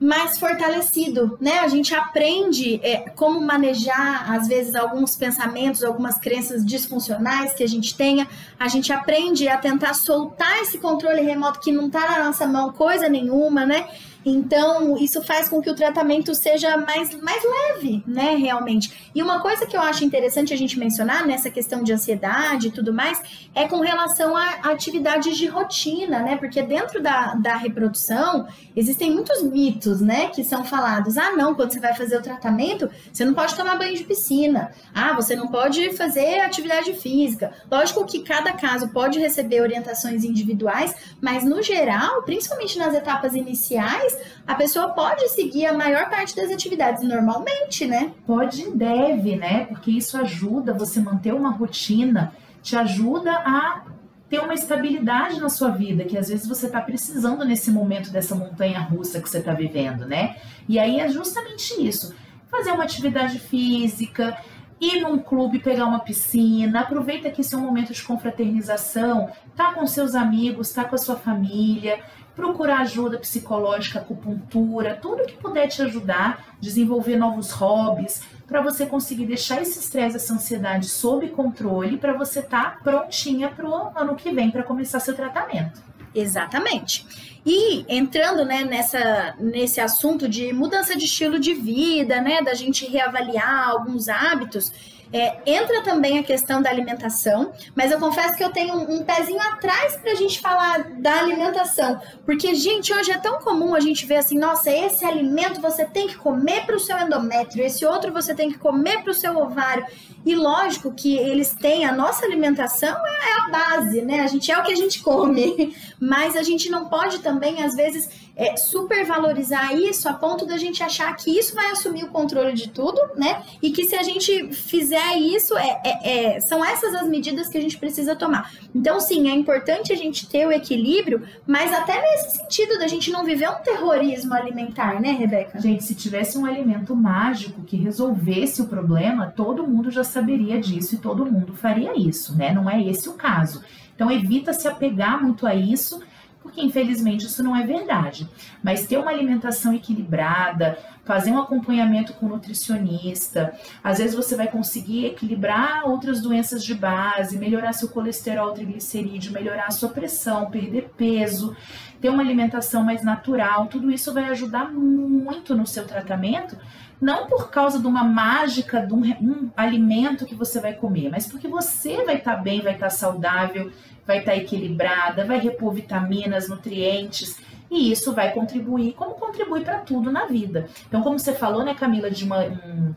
mais 0.00 0.38
fortalecido, 0.38 1.38
né? 1.40 1.60
A 1.60 1.68
gente 1.68 1.94
aprende 1.94 2.80
é, 2.82 3.08
como 3.10 3.40
manejar, 3.40 4.30
às 4.32 4.48
vezes, 4.48 4.74
alguns 4.74 5.16
pensamentos, 5.16 5.84
algumas 5.84 6.18
crenças 6.18 6.64
disfuncionais 6.64 7.54
que 7.54 7.62
a 7.62 7.68
gente 7.68 7.96
tenha. 7.96 8.28
A 8.58 8.68
gente 8.68 8.92
aprende 8.92 9.48
a 9.48 9.56
tentar 9.56 9.94
soltar 9.94 10.60
esse 10.60 10.78
controle 10.78 11.22
remoto 11.22 11.60
que 11.60 11.72
não 11.72 11.88
tá 11.88 12.00
na 12.00 12.24
nossa 12.24 12.46
mão 12.46 12.72
coisa 12.72 13.08
nenhuma, 13.08 13.64
né? 13.64 13.88
Então, 14.24 14.96
isso 14.96 15.22
faz 15.22 15.48
com 15.48 15.60
que 15.60 15.68
o 15.68 15.74
tratamento 15.74 16.34
seja 16.34 16.76
mais, 16.78 17.14
mais 17.20 17.42
leve, 17.42 18.02
né, 18.06 18.34
realmente. 18.36 19.10
E 19.14 19.22
uma 19.22 19.40
coisa 19.40 19.66
que 19.66 19.76
eu 19.76 19.80
acho 19.80 20.04
interessante 20.04 20.54
a 20.54 20.56
gente 20.56 20.78
mencionar 20.78 21.26
nessa 21.26 21.50
questão 21.50 21.82
de 21.82 21.92
ansiedade 21.92 22.68
e 22.68 22.70
tudo 22.70 22.92
mais 22.92 23.20
é 23.54 23.68
com 23.68 23.80
relação 23.80 24.36
a 24.36 24.70
atividades 24.70 25.36
de 25.36 25.46
rotina, 25.46 26.20
né? 26.20 26.36
Porque 26.36 26.62
dentro 26.62 27.02
da, 27.02 27.34
da 27.34 27.56
reprodução 27.56 28.48
existem 28.74 29.10
muitos 29.10 29.42
mitos, 29.42 30.00
né, 30.00 30.28
que 30.28 30.42
são 30.42 30.64
falados. 30.64 31.18
Ah, 31.18 31.32
não, 31.32 31.54
quando 31.54 31.72
você 31.72 31.80
vai 31.80 31.94
fazer 31.94 32.16
o 32.16 32.22
tratamento, 32.22 32.88
você 33.12 33.24
não 33.24 33.34
pode 33.34 33.54
tomar 33.54 33.76
banho 33.76 33.96
de 33.96 34.04
piscina. 34.04 34.72
Ah, 34.94 35.12
você 35.12 35.36
não 35.36 35.48
pode 35.48 35.94
fazer 35.96 36.40
atividade 36.40 36.94
física. 36.94 37.52
Lógico 37.70 38.04
que 38.06 38.22
cada 38.22 38.52
caso 38.52 38.88
pode 38.88 39.18
receber 39.18 39.60
orientações 39.60 40.24
individuais, 40.24 40.94
mas 41.20 41.44
no 41.44 41.62
geral, 41.62 42.22
principalmente 42.22 42.78
nas 42.78 42.94
etapas 42.94 43.34
iniciais, 43.34 44.13
a 44.46 44.54
pessoa 44.54 44.88
pode 44.90 45.28
seguir 45.30 45.66
a 45.66 45.72
maior 45.72 46.08
parte 46.10 46.36
das 46.36 46.50
atividades 46.50 47.02
normalmente, 47.02 47.86
né? 47.86 48.12
Pode 48.26 48.62
e 48.62 48.70
deve, 48.70 49.36
né? 49.36 49.66
Porque 49.66 49.90
isso 49.90 50.16
ajuda 50.16 50.72
você 50.72 51.00
manter 51.00 51.32
uma 51.32 51.50
rotina, 51.50 52.32
te 52.62 52.76
ajuda 52.76 53.32
a 53.32 53.82
ter 54.28 54.40
uma 54.40 54.54
estabilidade 54.54 55.38
na 55.38 55.48
sua 55.48 55.70
vida, 55.70 56.04
que 56.04 56.16
às 56.16 56.28
vezes 56.28 56.46
você 56.46 56.66
está 56.66 56.80
precisando 56.80 57.44
nesse 57.44 57.70
momento 57.70 58.10
dessa 58.10 58.34
montanha 58.34 58.80
russa 58.80 59.20
que 59.20 59.28
você 59.28 59.38
está 59.38 59.52
vivendo, 59.52 60.06
né? 60.06 60.36
E 60.68 60.78
aí 60.78 60.98
é 60.98 61.08
justamente 61.08 61.74
isso. 61.86 62.14
Fazer 62.50 62.72
uma 62.72 62.84
atividade 62.84 63.38
física, 63.38 64.36
ir 64.80 65.00
num 65.00 65.18
clube 65.18 65.58
pegar 65.58 65.86
uma 65.86 66.00
piscina, 66.00 66.80
aproveita 66.80 67.30
que 67.30 67.40
esse 67.40 67.54
é 67.54 67.58
um 67.58 67.62
momento 67.62 67.92
de 67.92 68.02
confraternização, 68.02 69.30
tá 69.54 69.72
com 69.72 69.86
seus 69.86 70.14
amigos, 70.14 70.72
tá 70.72 70.84
com 70.84 70.94
a 70.94 70.98
sua 70.98 71.16
família, 71.16 72.00
procurar 72.34 72.80
ajuda 72.80 73.18
psicológica, 73.18 74.00
acupuntura, 74.00 74.98
tudo 75.00 75.26
que 75.26 75.36
puder 75.36 75.68
te 75.68 75.82
ajudar, 75.82 76.56
desenvolver 76.60 77.16
novos 77.16 77.50
hobbies, 77.50 78.22
para 78.46 78.60
você 78.60 78.86
conseguir 78.86 79.26
deixar 79.26 79.62
esse 79.62 79.78
estresse, 79.78 80.16
essa 80.16 80.34
ansiedade 80.34 80.88
sob 80.88 81.28
controle, 81.28 81.96
para 81.96 82.12
você 82.12 82.40
estar 82.40 82.76
tá 82.76 82.80
prontinha 82.82 83.48
para 83.48 83.68
o 83.68 83.92
ano 83.96 84.16
que 84.16 84.30
vem 84.32 84.50
para 84.50 84.62
começar 84.62 85.00
seu 85.00 85.14
tratamento. 85.14 85.82
Exatamente. 86.14 87.06
E 87.44 87.84
entrando 87.88 88.44
né, 88.44 88.64
nessa, 88.64 89.34
nesse 89.38 89.80
assunto 89.80 90.28
de 90.28 90.52
mudança 90.52 90.96
de 90.96 91.04
estilo 91.04 91.38
de 91.38 91.52
vida, 91.52 92.20
né, 92.20 92.40
da 92.40 92.54
gente 92.54 92.86
reavaliar 92.86 93.68
alguns 93.68 94.08
hábitos, 94.08 94.72
é, 95.14 95.36
entra 95.46 95.80
também 95.84 96.18
a 96.18 96.24
questão 96.24 96.60
da 96.60 96.68
alimentação, 96.68 97.52
mas 97.72 97.92
eu 97.92 98.00
confesso 98.00 98.36
que 98.36 98.42
eu 98.42 98.50
tenho 98.50 98.74
um, 98.74 98.96
um 98.96 99.04
pezinho 99.04 99.40
atrás 99.40 99.96
para 99.96 100.10
a 100.10 100.14
gente 100.16 100.40
falar 100.40 100.90
da 100.94 101.20
alimentação, 101.20 102.00
porque, 102.26 102.52
gente, 102.56 102.92
hoje 102.92 103.12
é 103.12 103.18
tão 103.18 103.38
comum 103.38 103.76
a 103.76 103.80
gente 103.80 104.04
ver 104.06 104.16
assim, 104.16 104.36
nossa, 104.36 104.72
esse 104.72 105.04
alimento 105.04 105.60
você 105.60 105.84
tem 105.84 106.08
que 106.08 106.16
comer 106.16 106.66
para 106.66 106.74
o 106.74 106.80
seu 106.80 106.98
endométrio, 106.98 107.64
esse 107.64 107.86
outro 107.86 108.12
você 108.12 108.34
tem 108.34 108.50
que 108.50 108.58
comer 108.58 109.02
para 109.02 109.12
o 109.12 109.14
seu 109.14 109.36
ovário. 109.36 109.86
E 110.26 110.34
lógico 110.34 110.92
que 110.92 111.16
eles 111.16 111.52
têm, 111.52 111.84
a 111.84 111.92
nossa 111.92 112.24
alimentação 112.24 112.96
é, 113.06 113.30
é 113.30 113.40
a 113.40 113.48
base, 113.50 114.00
né? 114.00 114.20
A 114.20 114.26
gente 114.26 114.50
é 114.50 114.58
o 114.58 114.64
que 114.64 114.72
a 114.72 114.76
gente 114.76 115.00
come, 115.00 115.76
mas 116.00 116.34
a 116.34 116.42
gente 116.42 116.70
não 116.70 116.88
pode 116.88 117.18
também, 117.20 117.62
às 117.62 117.76
vezes, 117.76 118.08
é, 118.36 118.56
supervalorizar 118.56 119.74
isso 119.74 120.08
a 120.08 120.12
ponto 120.12 120.44
da 120.44 120.56
gente 120.56 120.82
achar 120.82 121.14
que 121.14 121.30
isso 121.30 121.54
vai 121.54 121.70
assumir 121.70 122.04
o 122.04 122.08
controle 122.08 122.52
de 122.52 122.68
tudo, 122.68 123.00
né? 123.16 123.42
E 123.62 123.70
que 123.70 123.84
se 123.84 123.94
a 123.94 124.02
gente 124.02 124.52
fizer 124.52 125.16
isso, 125.16 125.56
é, 125.56 125.80
é, 125.84 126.34
é, 126.34 126.40
são 126.40 126.64
essas 126.64 126.94
as 126.94 127.08
medidas 127.08 127.48
que 127.48 127.56
a 127.56 127.60
gente 127.60 127.78
precisa 127.78 128.16
tomar. 128.16 128.52
Então, 128.74 128.98
sim, 128.98 129.28
é 129.28 129.34
importante 129.34 129.92
a 129.92 129.96
gente 129.96 130.28
ter 130.28 130.46
o 130.46 130.52
equilíbrio, 130.52 131.22
mas 131.46 131.72
até 131.72 132.00
nesse 132.00 132.38
sentido 132.38 132.78
da 132.78 132.88
gente 132.88 133.10
não 133.12 133.24
viver 133.24 133.48
um 133.48 133.62
terrorismo 133.62 134.34
alimentar, 134.34 135.00
né, 135.00 135.12
Rebeca? 135.12 135.60
Gente, 135.60 135.84
se 135.84 135.94
tivesse 135.94 136.36
um 136.36 136.44
alimento 136.44 136.94
mágico 136.96 137.62
que 137.62 137.76
resolvesse 137.76 138.62
o 138.62 138.66
problema, 138.66 139.32
todo 139.34 139.66
mundo 139.66 139.90
já 139.90 140.02
saberia 140.02 140.60
disso 140.60 140.96
e 140.96 140.98
todo 140.98 141.24
mundo 141.24 141.54
faria 141.54 141.96
isso, 141.96 142.36
né? 142.36 142.52
Não 142.52 142.68
é 142.68 142.82
esse 142.82 143.08
o 143.08 143.12
caso. 143.12 143.62
Então, 143.94 144.10
evita 144.10 144.52
se 144.52 144.66
apegar 144.66 145.22
muito 145.22 145.46
a 145.46 145.54
isso 145.54 146.02
porque 146.44 146.60
infelizmente 146.60 147.24
isso 147.24 147.42
não 147.42 147.56
é 147.56 147.66
verdade. 147.66 148.28
Mas 148.62 148.86
ter 148.86 148.98
uma 148.98 149.10
alimentação 149.10 149.72
equilibrada, 149.72 150.78
fazer 151.04 151.30
um 151.30 151.38
acompanhamento 151.38 152.14
com 152.14 152.28
nutricionista, 152.28 153.52
às 153.82 153.98
vezes 153.98 154.14
você 154.14 154.34
vai 154.36 154.48
conseguir 154.48 155.06
equilibrar 155.06 155.88
outras 155.88 156.20
doenças 156.20 156.64
de 156.64 156.74
base, 156.74 157.38
melhorar 157.38 157.72
seu 157.72 157.88
colesterol, 157.88 158.52
triglicerídeo, 158.52 159.32
melhorar 159.32 159.66
a 159.66 159.70
sua 159.70 159.90
pressão, 159.90 160.50
perder 160.50 160.90
peso, 160.96 161.54
ter 162.00 162.08
uma 162.08 162.22
alimentação 162.22 162.82
mais 162.82 163.02
natural, 163.02 163.66
tudo 163.66 163.90
isso 163.90 164.12
vai 164.12 164.24
ajudar 164.24 164.70
muito 164.72 165.54
no 165.54 165.66
seu 165.66 165.86
tratamento 165.86 166.56
não 167.00 167.26
por 167.26 167.50
causa 167.50 167.78
de 167.78 167.86
uma 167.86 168.02
mágica 168.02 168.80
de 168.80 168.94
um, 168.94 169.02
um, 169.20 169.50
alimento 169.54 170.24
que 170.24 170.34
você 170.34 170.58
vai 170.58 170.72
comer, 170.72 171.10
mas 171.10 171.26
porque 171.26 171.46
você 171.46 172.02
vai 172.04 172.16
estar 172.16 172.36
tá 172.36 172.42
bem, 172.42 172.62
vai 172.62 172.74
estar 172.74 172.86
tá 172.86 172.90
saudável, 172.90 173.70
vai 174.06 174.20
estar 174.20 174.32
tá 174.32 174.36
equilibrada, 174.38 175.24
vai 175.24 175.38
repor 175.38 175.74
vitaminas, 175.74 176.48
nutrientes. 176.48 177.38
E 177.74 177.90
isso 177.90 178.12
vai 178.12 178.32
contribuir, 178.32 178.92
como 178.92 179.16
contribui 179.16 179.62
para 179.62 179.80
tudo 179.80 180.12
na 180.12 180.26
vida. 180.26 180.68
Então, 180.86 181.02
como 181.02 181.18
você 181.18 181.32
falou, 181.32 181.64
né, 181.64 181.74
Camila, 181.74 182.08
de 182.08 182.24
uma, 182.24 182.44
um, 182.44 182.94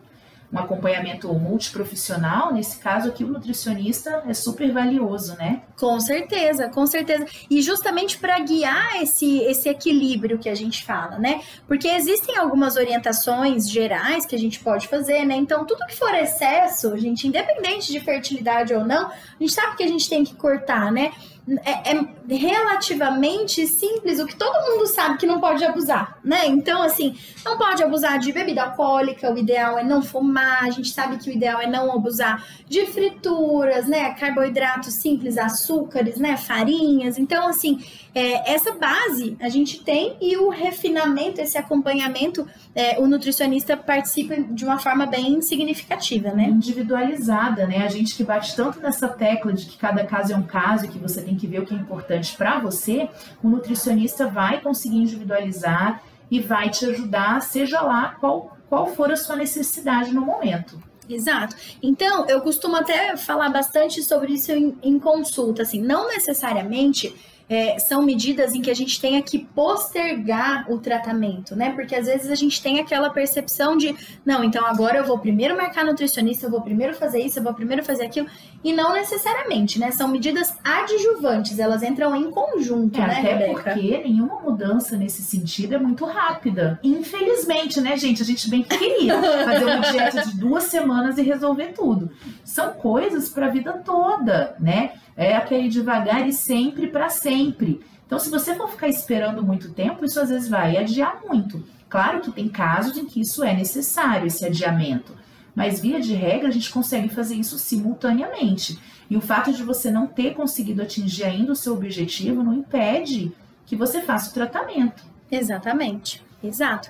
um 0.53 0.60
acompanhamento 0.60 1.34
multiprofissional, 1.34 2.53
nesse 2.53 2.77
caso 2.77 3.10
aqui 3.10 3.24
o 3.24 3.27
nutricionista 3.27 4.24
é 4.27 4.36
super 4.36 4.72
valioso, 4.72 5.36
né? 5.36 5.63
Com 5.79 6.00
certeza, 6.00 6.69
com 6.69 6.86
certeza. 6.86 7.25
E 7.50 7.60
justamente 7.60 8.19
para 8.19 8.38
guiar 8.38 9.01
esse, 9.01 9.39
esse 9.39 9.67
equilíbrio 9.67 10.38
que 10.38 10.48
a 10.48 10.53
gente 10.53 10.86
fala, 10.86 11.17
né? 11.17 11.41
Porque 11.67 11.88
existem 11.88 12.38
algumas 12.38 12.75
orientações 12.75 13.67
gerais 13.67 14.27
que 14.27 14.36
a 14.36 14.39
gente 14.39 14.60
pode 14.60 14.88
fazer, 14.88 15.25
né? 15.25 15.36
Então, 15.36 15.65
tudo 15.65 15.88
que 15.88 15.96
for 15.96 16.13
excesso, 16.13 16.96
gente, 17.00 17.27
independente 17.27 17.91
de 17.91 18.00
fertilidade 18.00 18.75
ou 18.75 18.86
não, 18.86 19.07
a 19.07 19.13
gente 19.39 19.53
sabe 19.53 19.75
que 19.75 19.84
a 19.84 19.88
gente 19.88 20.07
tem 20.07 20.24
que 20.24 20.36
cortar, 20.36 20.91
né? 20.91 21.13
É, 21.63 21.93
é, 21.93 22.35
relativamente 22.35 23.65
simples, 23.67 24.19
o 24.19 24.25
que 24.25 24.35
todo 24.35 24.69
mundo 24.69 24.85
sabe 24.85 25.17
que 25.17 25.25
não 25.25 25.39
pode 25.39 25.63
abusar, 25.63 26.19
né? 26.21 26.45
Então, 26.45 26.81
assim, 26.81 27.15
não 27.45 27.57
pode 27.57 27.81
abusar 27.81 28.19
de 28.19 28.33
bebida 28.33 28.63
alcoólica, 28.63 29.33
o 29.33 29.37
ideal 29.37 29.79
é 29.79 29.83
não 29.83 30.01
fumar, 30.01 30.65
a 30.65 30.69
gente 30.69 30.89
sabe 30.89 31.17
que 31.17 31.29
o 31.29 31.33
ideal 31.33 31.61
é 31.61 31.67
não 31.67 31.89
abusar 31.93 32.45
de 32.67 32.85
frituras, 32.87 33.87
né? 33.87 34.13
Carboidratos 34.15 34.95
simples, 34.95 35.37
açúcares, 35.37 36.17
né? 36.17 36.35
Farinhas. 36.35 37.17
Então, 37.17 37.47
assim, 37.47 37.79
é, 38.13 38.51
essa 38.51 38.73
base 38.73 39.37
a 39.39 39.47
gente 39.47 39.81
tem 39.83 40.17
e 40.19 40.35
o 40.35 40.49
refinamento, 40.49 41.39
esse 41.39 41.57
acompanhamento, 41.57 42.45
é, 42.75 42.99
o 42.99 43.07
nutricionista 43.07 43.77
participa 43.77 44.35
de 44.35 44.65
uma 44.65 44.79
forma 44.79 45.05
bem 45.05 45.41
significativa, 45.41 46.31
né? 46.31 46.43
Individualizada, 46.49 47.65
né? 47.65 47.85
A 47.85 47.89
gente 47.89 48.15
que 48.15 48.23
bate 48.23 48.53
tanto 48.53 48.81
nessa 48.81 49.07
tecla 49.07 49.53
de 49.53 49.65
que 49.65 49.77
cada 49.77 50.03
caso 50.03 50.33
é 50.33 50.35
um 50.35 50.43
caso 50.43 50.85
e 50.85 50.87
que 50.89 50.99
você 50.99 51.21
que 51.38 51.48
ver 51.48 51.62
o 51.62 51.65
que 51.65 51.74
é 51.74 51.77
importante 51.77 52.36
para 52.36 52.60
você, 52.60 53.10
o 53.44 53.50
nutricionista 53.50 54.27
vai 54.27 54.60
conseguir 54.62 54.98
individualizar 54.98 56.01
e 56.29 56.39
vai 56.39 56.70
te 56.70 56.86
ajudar, 56.86 57.41
seja 57.41 57.82
lá 57.82 58.15
qual, 58.20 58.58
qual 58.67 58.88
for 58.88 59.12
a 59.12 59.15
sua 59.15 59.36
necessidade 59.36 60.13
no 60.13 60.22
momento. 60.22 60.82
Exato. 61.10 61.56
Então, 61.82 62.27
eu 62.27 62.41
costumo 62.41 62.75
até 62.75 63.15
falar 63.15 63.50
bastante 63.50 64.03
sobre 64.03 64.34
isso 64.34 64.51
em, 64.51 64.77
em 64.84 65.00
consulta, 65.00 65.62
assim, 65.62 65.82
não 65.82 66.08
necessariamente 66.08 67.15
é, 67.49 67.79
são 67.79 68.01
medidas 68.01 68.53
em 68.53 68.61
que 68.61 68.69
a 68.69 68.73
gente 68.73 68.99
tenha 68.99 69.21
que 69.21 69.39
postergar 69.39 70.69
o 70.69 70.79
tratamento, 70.79 71.55
né? 71.55 71.71
Porque 71.71 71.95
às 71.95 72.05
vezes 72.05 72.29
a 72.29 72.35
gente 72.35 72.61
tem 72.61 72.79
aquela 72.79 73.09
percepção 73.09 73.77
de, 73.77 73.95
não, 74.25 74.43
então 74.43 74.65
agora 74.65 74.97
eu 74.97 75.05
vou 75.05 75.17
primeiro 75.17 75.55
marcar 75.55 75.85
nutricionista, 75.85 76.45
eu 76.45 76.51
vou 76.51 76.61
primeiro 76.61 76.93
fazer 76.93 77.19
isso, 77.19 77.39
eu 77.39 77.43
vou 77.43 77.53
primeiro 77.53 77.83
fazer 77.83 78.05
aquilo, 78.05 78.27
e 78.63 78.73
não 78.73 78.93
necessariamente, 78.93 79.79
né? 79.79 79.91
São 79.91 80.07
medidas 80.07 80.53
adjuvantes, 80.63 81.57
elas 81.57 81.83
entram 81.83 82.15
em 82.15 82.29
conjunto, 82.29 82.99
é, 82.99 83.07
né, 83.07 83.19
até 83.19 83.33
Rebeca? 83.33 83.71
porque 83.71 83.97
nenhuma 83.99 84.41
mudança 84.41 84.97
nesse 84.97 85.21
sentido 85.21 85.75
é 85.75 85.79
muito 85.79 86.03
rápida. 86.05 86.79
Infelizmente, 86.83 87.79
né, 87.79 87.95
gente? 87.97 88.21
A 88.21 88.25
gente 88.25 88.49
bem 88.49 88.63
queria 88.63 89.21
fazer 89.45 89.65
uma 89.65 89.79
dieta 89.79 90.21
de 90.25 90.37
duas 90.37 90.63
semanas 90.63 91.17
e 91.17 91.21
resolver 91.21 91.73
tudo. 91.73 92.11
São 92.43 92.73
coisas 92.73 93.29
para 93.29 93.47
a 93.47 93.49
vida 93.49 93.73
toda, 93.85 94.55
né? 94.59 94.91
É 95.17 95.36
aquele 95.36 95.67
devagar 95.67 96.27
e 96.27 96.31
sempre 96.31 96.88
para 96.88 97.09
sempre. 97.09 97.81
Então, 98.05 98.19
se 98.19 98.29
você 98.29 98.55
for 98.55 98.69
ficar 98.69 98.88
esperando 98.88 99.43
muito 99.43 99.74
tempo, 99.74 100.05
isso 100.05 100.19
às 100.19 100.29
vezes 100.29 100.47
vai 100.47 100.77
adiar 100.77 101.21
muito. 101.27 101.62
Claro 101.89 102.21
que 102.21 102.31
tem 102.31 102.47
casos 102.47 102.95
em 102.97 103.05
que 103.05 103.19
isso 103.19 103.43
é 103.43 103.53
necessário, 103.53 104.27
esse 104.27 104.45
adiamento. 104.45 105.13
Mas 105.55 105.79
via 105.81 106.00
de 106.00 106.13
regra 106.13 106.50
a 106.50 106.51
gente 106.51 106.69
consegue 106.69 107.09
fazer 107.09 107.36
isso 107.36 107.57
simultaneamente. 107.57 108.79
E 109.09 109.17
o 109.17 109.21
fato 109.21 109.51
de 109.51 109.63
você 109.63 109.89
não 109.89 110.05
ter 110.05 110.36
conseguido 110.36 110.83
atingir 110.83 111.24
ainda 111.24 111.51
o 111.51 111.55
seu 111.55 111.74
objetivo 111.74 112.43
não 112.43 112.53
impede 112.53 113.31
que 113.65 113.75
você 113.75 114.01
faça 114.01 114.29
o 114.29 114.33
tratamento. 114.33 115.03
Exatamente, 115.31 116.24
exato. 116.43 116.89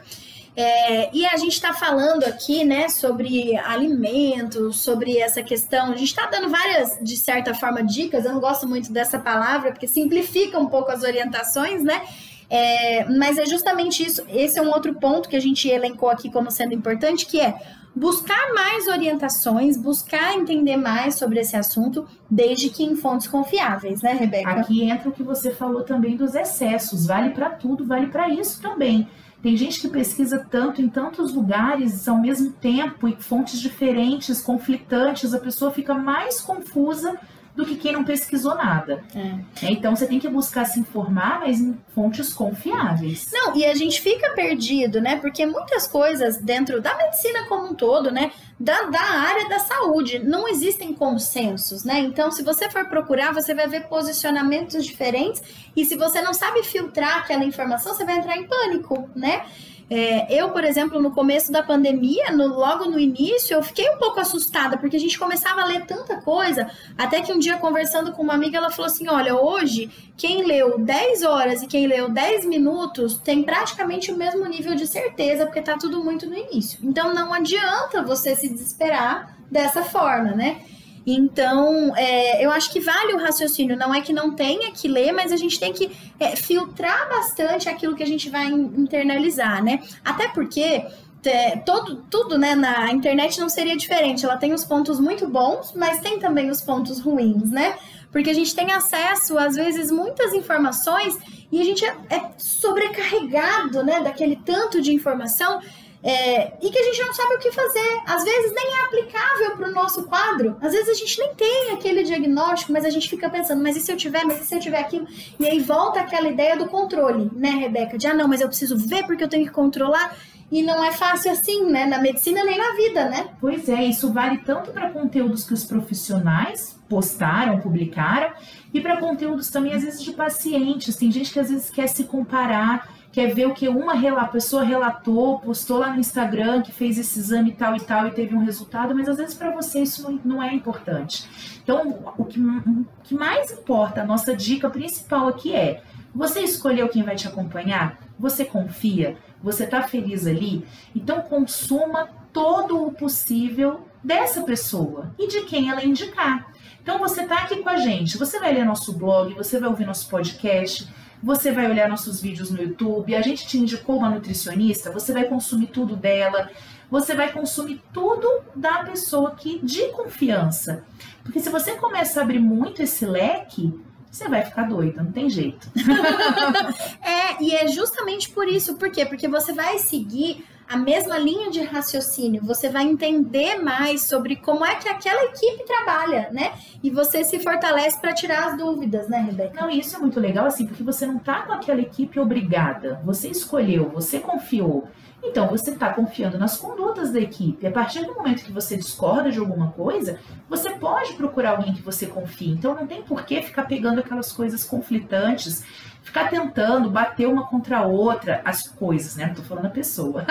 É, 0.60 1.16
e 1.16 1.24
a 1.24 1.38
gente 1.38 1.54
está 1.54 1.72
falando 1.72 2.24
aqui, 2.24 2.66
né, 2.66 2.90
sobre 2.90 3.56
alimentos, 3.58 4.82
sobre 4.82 5.20
essa 5.20 5.44
questão. 5.44 5.92
A 5.92 5.96
gente 5.96 6.10
está 6.10 6.26
dando 6.26 6.50
várias, 6.50 6.98
de 7.00 7.16
certa 7.16 7.54
forma, 7.54 7.84
dicas. 7.84 8.26
Eu 8.26 8.34
não 8.34 8.40
gosto 8.40 8.68
muito 8.68 8.92
dessa 8.92 9.20
palavra, 9.20 9.72
porque 9.72 9.88
simplifica 9.88 10.58
um 10.58 10.66
pouco 10.66 10.90
as 10.92 11.04
orientações, 11.04 11.84
né? 11.84 12.02
É, 12.50 13.06
mas 13.06 13.38
é 13.38 13.46
justamente 13.46 14.04
isso. 14.04 14.26
Esse 14.30 14.58
é 14.58 14.62
um 14.64 14.72
outro 14.72 14.96
ponto 14.96 15.30
que 15.30 15.36
a 15.36 15.40
gente 15.40 15.70
elencou 15.70 16.10
aqui 16.10 16.32
como 16.32 16.50
sendo 16.50 16.74
importante, 16.74 17.28
que 17.28 17.40
é 17.40 17.54
buscar 17.96 18.52
mais 18.56 18.88
orientações, 18.88 19.78
buscar 19.78 20.34
entender 20.34 20.78
mais 20.78 21.16
sobre 21.16 21.40
esse 21.40 21.56
assunto, 21.56 22.08
desde 22.28 22.72
que 22.72 22.84
em 22.84 22.96
fontes 22.96 23.28
confiáveis, 23.28 24.02
né, 24.02 24.14
Rebeca? 24.14 24.50
Aqui 24.50 24.90
entra 24.90 25.10
o 25.10 25.12
que 25.12 25.22
você 25.22 25.52
falou 25.52 25.84
também 25.84 26.16
dos 26.16 26.34
excessos. 26.34 27.06
Vale 27.06 27.30
para 27.30 27.52
tudo, 27.52 27.86
vale 27.86 28.08
para 28.08 28.28
isso 28.28 28.60
também. 28.60 29.08
Tem 29.42 29.56
gente 29.56 29.80
que 29.80 29.88
pesquisa 29.88 30.46
tanto 30.50 30.82
em 30.82 30.90
tantos 30.90 31.34
lugares 31.34 32.08
ao 32.08 32.20
mesmo 32.20 32.52
tempo 32.52 33.08
e 33.08 33.16
fontes 33.16 33.60
diferentes, 33.60 34.42
conflitantes, 34.42 35.34
a 35.34 35.40
pessoa 35.40 35.72
fica 35.72 35.94
mais 35.94 36.42
confusa 36.42 37.18
do 37.58 37.66
que 37.66 37.76
quem 37.76 37.92
não 37.92 38.04
pesquisou 38.04 38.56
nada. 38.56 39.04
É. 39.16 39.66
é. 39.66 39.72
Então 39.72 39.96
você 39.96 40.06
tem 40.06 40.20
que 40.20 40.30
buscar 40.30 40.66
se 40.66 40.80
informar, 40.80 41.40
mas 41.40 41.60
em 41.60 41.76
fontes 41.94 42.32
confiáveis. 42.32 43.26
Não, 43.34 43.58
e 43.58 43.66
a 43.66 43.74
gente 43.74 44.00
fica 44.00 44.30
perdido, 44.34 45.02
né? 45.02 45.18
Porque 45.18 45.46
muitas 45.46 45.88
coisas 45.88 46.38
dentro 46.38 46.80
da 46.80 46.96
medicina 46.96 47.46
como 47.50 47.72
um 47.72 47.74
todo, 47.74 48.12
né? 48.12 48.32
Da, 48.60 48.84
da 48.84 49.00
área 49.00 49.48
da 49.48 49.60
saúde, 49.60 50.18
não 50.18 50.48
existem 50.48 50.92
consensos, 50.92 51.84
né? 51.84 52.00
Então, 52.00 52.32
se 52.32 52.42
você 52.42 52.68
for 52.70 52.90
procurar, 52.90 53.32
você 53.32 53.54
vai 53.54 53.68
ver 53.68 53.88
posicionamentos 53.88 54.84
diferentes, 54.84 55.44
e 55.76 55.86
se 55.86 55.96
você 55.96 56.22
não 56.22 56.34
sabe 56.34 56.64
filtrar 56.64 57.20
aquela 57.20 57.44
informação, 57.44 57.94
você 57.94 58.04
vai 58.04 58.18
entrar 58.18 58.36
em 58.36 58.48
pânico, 58.48 59.08
né? 59.16 59.46
É, 59.90 60.34
eu, 60.34 60.50
por 60.50 60.66
exemplo, 60.66 61.02
no 61.02 61.12
começo 61.12 61.50
da 61.52 61.64
pandemia, 61.64 62.32
no, 62.32 62.48
logo 62.48 62.86
no 62.86 63.00
início, 63.00 63.56
eu 63.56 63.64
fiquei 63.64 63.90
um 63.90 63.98
pouco 63.98 64.20
assustada, 64.20 64.78
porque 64.78 64.98
a 64.98 65.00
gente 65.00 65.18
começava 65.18 65.62
a 65.62 65.66
ler 65.66 65.86
tanta 65.86 66.20
coisa, 66.22 66.70
até 66.98 67.22
que 67.22 67.32
um 67.32 67.40
dia, 67.40 67.58
conversando 67.58 68.12
com 68.12 68.22
uma 68.22 68.34
amiga, 68.34 68.58
ela 68.58 68.70
falou 68.70 68.88
assim: 68.88 69.08
olha, 69.08 69.36
hoje, 69.36 69.90
quem 70.18 70.46
leu 70.46 70.78
10 70.78 71.24
horas 71.24 71.62
e 71.62 71.68
quem 71.68 71.88
leu 71.88 72.10
10 72.10 72.46
minutos 72.46 73.18
tem 73.18 73.44
praticamente 73.44 74.12
o 74.12 74.18
mesmo 74.18 74.46
nível 74.46 74.76
de 74.76 74.86
certeza, 74.86 75.46
porque 75.46 75.62
tá 75.62 75.78
tudo 75.78 76.04
muito 76.04 76.28
no 76.28 76.36
início. 76.36 76.80
Então 76.84 77.14
não 77.14 77.34
adianta 77.34 78.04
você 78.04 78.36
se 78.36 78.50
desesperar 78.50 79.38
dessa 79.50 79.84
forma, 79.84 80.32
né? 80.32 80.62
Então, 81.10 81.96
é, 81.96 82.46
eu 82.46 82.52
acho 82.52 82.70
que 82.70 82.82
vale 82.82 83.14
o 83.14 83.18
raciocínio. 83.18 83.78
Não 83.78 83.96
é 83.96 84.02
que 84.02 84.12
não 84.12 84.36
tenha 84.36 84.70
que 84.74 84.90
ler, 84.90 85.14
mas 85.14 85.32
a 85.32 85.38
gente 85.38 85.58
tem 85.58 85.72
que 85.72 85.90
é, 86.20 86.36
filtrar 86.36 87.08
bastante 87.08 87.70
aquilo 87.70 87.96
que 87.96 88.04
a 88.04 88.08
gente 88.08 88.30
vai 88.30 88.48
internalizar, 88.48 89.64
né? 89.64 89.80
Até 90.04 90.28
porque 90.28 90.86
é, 91.26 91.58
todo, 91.60 92.04
tudo 92.10 92.38
né, 92.38 92.56
na 92.56 92.92
internet 92.92 93.40
não 93.40 93.48
seria 93.48 93.78
diferente. 93.78 94.26
Ela 94.26 94.36
tem 94.36 94.54
os 94.54 94.66
pontos 94.66 95.00
muito 95.00 95.26
bons, 95.30 95.72
mas 95.74 96.02
tem 96.02 96.20
também 96.20 96.50
os 96.50 96.62
pontos 96.62 97.00
ruins, 97.00 97.52
né? 97.52 97.78
Porque 98.12 98.30
a 98.30 98.34
gente 98.34 98.54
tem 98.54 98.74
acesso, 98.74 99.38
às 99.38 99.56
vezes, 99.56 99.90
muitas 99.90 100.34
informações 100.34 101.18
e 101.50 101.62
a 101.62 101.64
gente 101.64 101.86
é, 101.86 101.96
é 102.10 102.32
sobrecarregado, 102.38 103.82
né, 103.82 104.02
daquele 104.02 104.36
tanto 104.44 104.82
de 104.82 104.94
informação 104.94 105.62
é, 106.08 106.54
e 106.62 106.70
que 106.70 106.80
a 106.80 106.84
gente 106.84 107.04
não 107.04 107.14
sabe 107.14 107.36
o 107.36 107.40
que 107.40 107.52
fazer. 107.52 108.02
Às 108.06 108.24
vezes 108.24 108.54
nem 108.56 108.78
é 108.78 108.86
aplicável 108.86 109.58
para 109.58 109.68
o 109.68 109.74
nosso 109.74 110.04
quadro. 110.04 110.56
Às 110.62 110.72
vezes 110.72 110.88
a 110.88 110.94
gente 110.94 111.20
nem 111.20 111.36
tem 111.36 111.72
aquele 111.72 112.02
diagnóstico, 112.04 112.72
mas 112.72 112.86
a 112.86 112.90
gente 112.90 113.10
fica 113.10 113.30
pensando, 113.30 113.62
mas 113.62 113.76
e 113.76 113.82
se 113.82 113.92
eu 113.92 113.98
tiver, 113.98 114.24
mas 114.24 114.42
e 114.42 114.46
se 114.46 114.56
eu 114.56 114.60
tiver 114.62 114.80
aquilo? 114.80 115.06
E 115.38 115.46
aí 115.46 115.60
volta 115.60 116.00
aquela 116.00 116.30
ideia 116.30 116.56
do 116.56 116.70
controle, 116.70 117.30
né, 117.36 117.50
Rebeca? 117.50 117.98
De 117.98 118.08
ah, 118.08 118.14
não, 118.14 118.26
mas 118.26 118.40
eu 118.40 118.48
preciso 118.48 118.78
ver 118.78 119.06
porque 119.06 119.22
eu 119.22 119.28
tenho 119.28 119.46
que 119.46 119.52
controlar. 119.52 120.16
E 120.50 120.64
não 120.64 120.82
é 120.82 120.94
fácil 120.94 121.30
assim, 121.30 121.70
né? 121.70 121.86
Na 121.86 122.00
medicina 122.00 122.42
nem 122.42 122.58
na 122.58 122.72
vida, 122.72 123.10
né? 123.10 123.32
Pois 123.42 123.68
é, 123.68 123.84
isso 123.84 124.14
vale 124.14 124.38
tanto 124.38 124.72
para 124.72 124.90
conteúdos 124.92 125.44
que 125.44 125.54
os 125.54 125.66
profissionais 125.66 126.80
postaram, 126.88 127.60
publicaram, 127.60 128.32
e 128.74 128.80
para 128.80 128.96
conteúdos 128.96 129.50
também, 129.50 129.74
às 129.74 129.84
vezes, 129.84 130.02
de 130.02 130.14
pacientes. 130.14 130.96
Tem 130.96 131.12
gente 131.12 131.34
que 131.34 131.40
às 131.40 131.50
vezes 131.50 131.70
quer 131.70 131.88
se 131.88 132.06
comparar 132.06 132.97
quer 133.18 133.34
ver 133.34 133.48
o 133.48 133.54
que 133.56 133.68
uma 133.68 134.28
pessoa 134.28 134.64
relatou, 134.64 135.40
postou 135.40 135.80
lá 135.80 135.92
no 135.92 136.00
Instagram 136.00 136.62
que 136.62 136.72
fez 136.72 137.00
esse 137.00 137.18
exame 137.18 137.52
tal 137.52 137.76
e 137.76 137.80
tal 137.80 138.06
e 138.06 138.12
teve 138.12 138.36
um 138.36 138.46
resultado, 138.46 138.94
mas 138.94 139.10
às 139.10 139.18
vezes 139.18 139.34
para 139.34 139.50
você 139.50 139.80
isso 139.80 140.22
não, 140.24 140.44
é 140.44 140.54
importante. 140.54 141.28
Então, 141.64 142.14
o 142.16 142.24
que, 142.24 142.40
o 142.40 142.86
que 143.04 143.16
mais 143.16 143.50
importa, 143.50 144.02
a 144.02 144.06
nossa 144.06 144.36
dica 144.36 144.70
principal 144.70 145.28
aqui 145.28 145.56
é: 145.56 145.82
você 146.14 146.42
escolheu 146.42 146.90
quem 146.90 147.02
vai 147.02 147.16
te 147.16 147.28
acompanhar? 147.28 147.98
Você 148.20 148.46
confia? 148.46 149.18
Você 149.42 149.64
está 149.64 149.82
feliz 149.82 150.28
ali? 150.28 150.64
Então, 150.96 151.22
consuma 151.22 152.10
todo 152.32 152.86
o 152.86 152.92
possível 152.92 153.88
dessa 154.04 154.44
pessoa 154.44 155.12
e 155.18 155.28
de 155.28 155.42
quem 155.42 155.72
ela 155.72 155.84
indicar. 155.84 156.52
Então, 156.84 157.00
você 157.00 157.24
está 157.24 157.38
aqui 157.38 157.64
com 157.64 157.70
a 157.70 157.78
gente, 157.78 158.16
você 158.16 158.40
vai 158.40 158.54
ler 158.54 158.64
nosso 158.64 158.94
blog, 158.94 159.34
você 159.34 159.60
vai 159.60 159.70
ouvir 159.70 159.88
nosso 159.88 160.08
podcast 160.08 160.88
você 161.22 161.52
vai 161.52 161.70
olhar 161.70 161.90
nossos 161.90 162.22
vídeos 162.22 162.50
no 162.52 162.62
YouTube, 162.62 163.16
a 163.16 163.22
gente 163.22 163.48
te 163.48 163.58
indicou 163.58 163.98
uma 163.98 164.10
nutricionista, 164.10 164.92
você 164.92 165.12
vai 165.12 165.26
consumir 165.26 165.68
tudo 165.68 165.96
dela, 165.96 166.50
você 166.90 167.16
vai 167.16 167.32
consumir 167.32 167.82
tudo 167.92 168.42
da 168.56 168.84
pessoa 168.84 169.36
que 169.36 169.60
de 169.60 169.90
confiança. 169.90 170.84
Porque 171.24 171.40
se 171.40 171.50
você 171.50 171.74
começa 171.76 172.20
a 172.20 172.24
abrir 172.24 172.40
muito 172.40 172.82
esse 172.82 173.06
leque, 173.06 173.74
você 174.10 174.28
vai 174.28 174.44
ficar 174.44 174.64
doido, 174.64 175.04
não 175.04 175.12
tem 175.12 175.30
jeito. 175.30 175.70
é, 177.02 177.44
e 177.44 177.54
é 177.54 177.68
justamente 177.68 178.30
por 178.30 178.48
isso, 178.48 178.76
por 178.76 178.90
quê? 178.90 179.06
Porque 179.06 179.28
você 179.28 179.54
vai 179.54 179.80
seguir 179.80 180.46
a 180.68 180.76
mesma 180.76 181.18
linha 181.18 181.50
de 181.50 181.64
raciocínio, 181.64 182.44
você 182.44 182.70
vai 182.70 182.84
entender 182.84 183.56
mais 183.56 184.04
sobre 184.04 184.36
como 184.36 184.66
é 184.66 184.76
que 184.76 184.90
aquela 184.90 185.24
equipe 185.26 185.64
trabalha, 185.66 186.30
né? 186.32 186.54
E 186.84 186.90
você 186.90 187.24
se 187.24 187.40
fortalece 187.40 188.00
para 188.02 188.14
tirar 188.14 188.50
as 188.50 188.58
dúvidas, 188.58 189.08
né, 189.08 189.20
Rebeca? 189.20 189.62
Não, 189.62 189.70
isso 189.70 189.96
é 189.96 190.00
muito 190.00 190.20
legal, 190.20 190.46
assim, 190.46 190.68
porque 190.68 190.84
você 190.84 191.06
não 191.06 191.20
tá 191.20 191.44
com 191.44 191.54
aquela 191.54 191.80
equipe 191.80 192.20
obrigada. 192.20 193.02
Você 193.06 193.30
escolheu, 193.30 193.90
você 193.90 194.20
confiou. 194.20 194.88
Então, 195.24 195.48
você 195.48 195.72
está 195.72 195.92
confiando 195.92 196.38
nas 196.38 196.58
condutas 196.58 197.12
da 197.12 197.20
equipe. 197.20 197.66
A 197.66 197.72
partir 197.72 198.06
do 198.06 198.14
momento 198.14 198.44
que 198.44 198.52
você 198.52 198.78
discorda 198.78 199.32
de 199.32 199.40
alguma 199.40 199.72
coisa, 199.72 200.20
você 200.50 200.72
pode 200.72 201.14
procurar 201.14 201.52
alguém 201.52 201.74
que 201.74 201.82
você 201.82 202.06
confie. 202.06 202.52
Então, 202.52 202.76
não 202.76 202.86
tem 202.86 203.02
por 203.02 203.26
que 203.26 203.42
ficar 203.42 203.66
pegando 203.66 204.00
aquelas 204.00 204.32
coisas 204.32 204.64
conflitantes 204.64 205.64
ficar 206.08 206.30
tentando 206.30 206.90
bater 206.90 207.28
uma 207.28 207.46
contra 207.46 207.80
a 207.80 207.86
outra 207.86 208.42
as 208.46 208.66
coisas, 208.66 209.18
né? 209.18 209.28
Não 209.28 209.36
tô 209.36 209.42
falando 209.44 209.66
a 209.66 209.70
pessoa. 209.70 210.26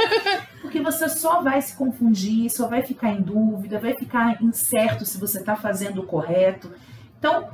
Porque 0.62 0.80
você 0.80 1.06
só 1.08 1.42
vai 1.42 1.60
se 1.60 1.76
confundir, 1.76 2.50
só 2.50 2.66
vai 2.66 2.82
ficar 2.82 3.10
em 3.10 3.20
dúvida, 3.20 3.78
vai 3.78 3.94
ficar 3.94 4.42
incerto 4.42 5.04
se 5.04 5.18
você 5.18 5.38
está 5.38 5.54
fazendo 5.54 6.00
o 6.00 6.06
correto. 6.06 6.72
Então, 7.18 7.48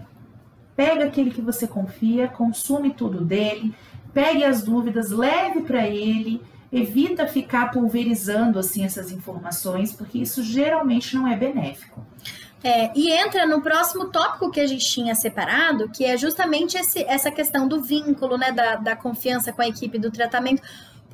pega 0.77 1.05
aquele 1.05 1.33
que 1.33 1.43
você 1.43 1.67
confia, 1.67 2.29
consome 2.29 2.95
tudo 2.95 3.25
dele, 3.25 3.75
pegue 4.13 4.45
as 4.45 4.63
dúvidas, 4.63 5.11
leve 5.11 5.63
para 5.63 5.85
ele, 5.87 6.41
evita 6.73 7.27
ficar 7.27 7.73
pulverizando 7.73 8.59
assim 8.59 8.85
essas 8.85 9.11
informações, 9.11 9.93
porque 9.93 10.19
isso 10.19 10.45
geralmente 10.45 11.17
não 11.17 11.27
é 11.27 11.37
benéfico. 11.37 12.07
É, 12.67 12.91
e 12.95 13.13
entra 13.13 13.47
no 13.47 13.61
próximo 13.61 14.07
tópico 14.07 14.51
que 14.51 14.59
a 14.59 14.67
gente 14.67 14.87
tinha 14.87 15.15
separado, 15.15 15.91
que 15.91 16.03
é 16.03 16.17
justamente 16.17 16.79
esse, 16.79 17.05
essa 17.05 17.31
questão 17.31 17.69
do 17.69 17.83
vínculo, 17.83 18.39
né, 18.39 18.51
da, 18.53 18.77
da 18.77 18.97
confiança 18.97 19.53
com 19.53 19.61
a 19.61 19.69
equipe 19.69 19.99
do 19.99 20.11
tratamento 20.11 20.63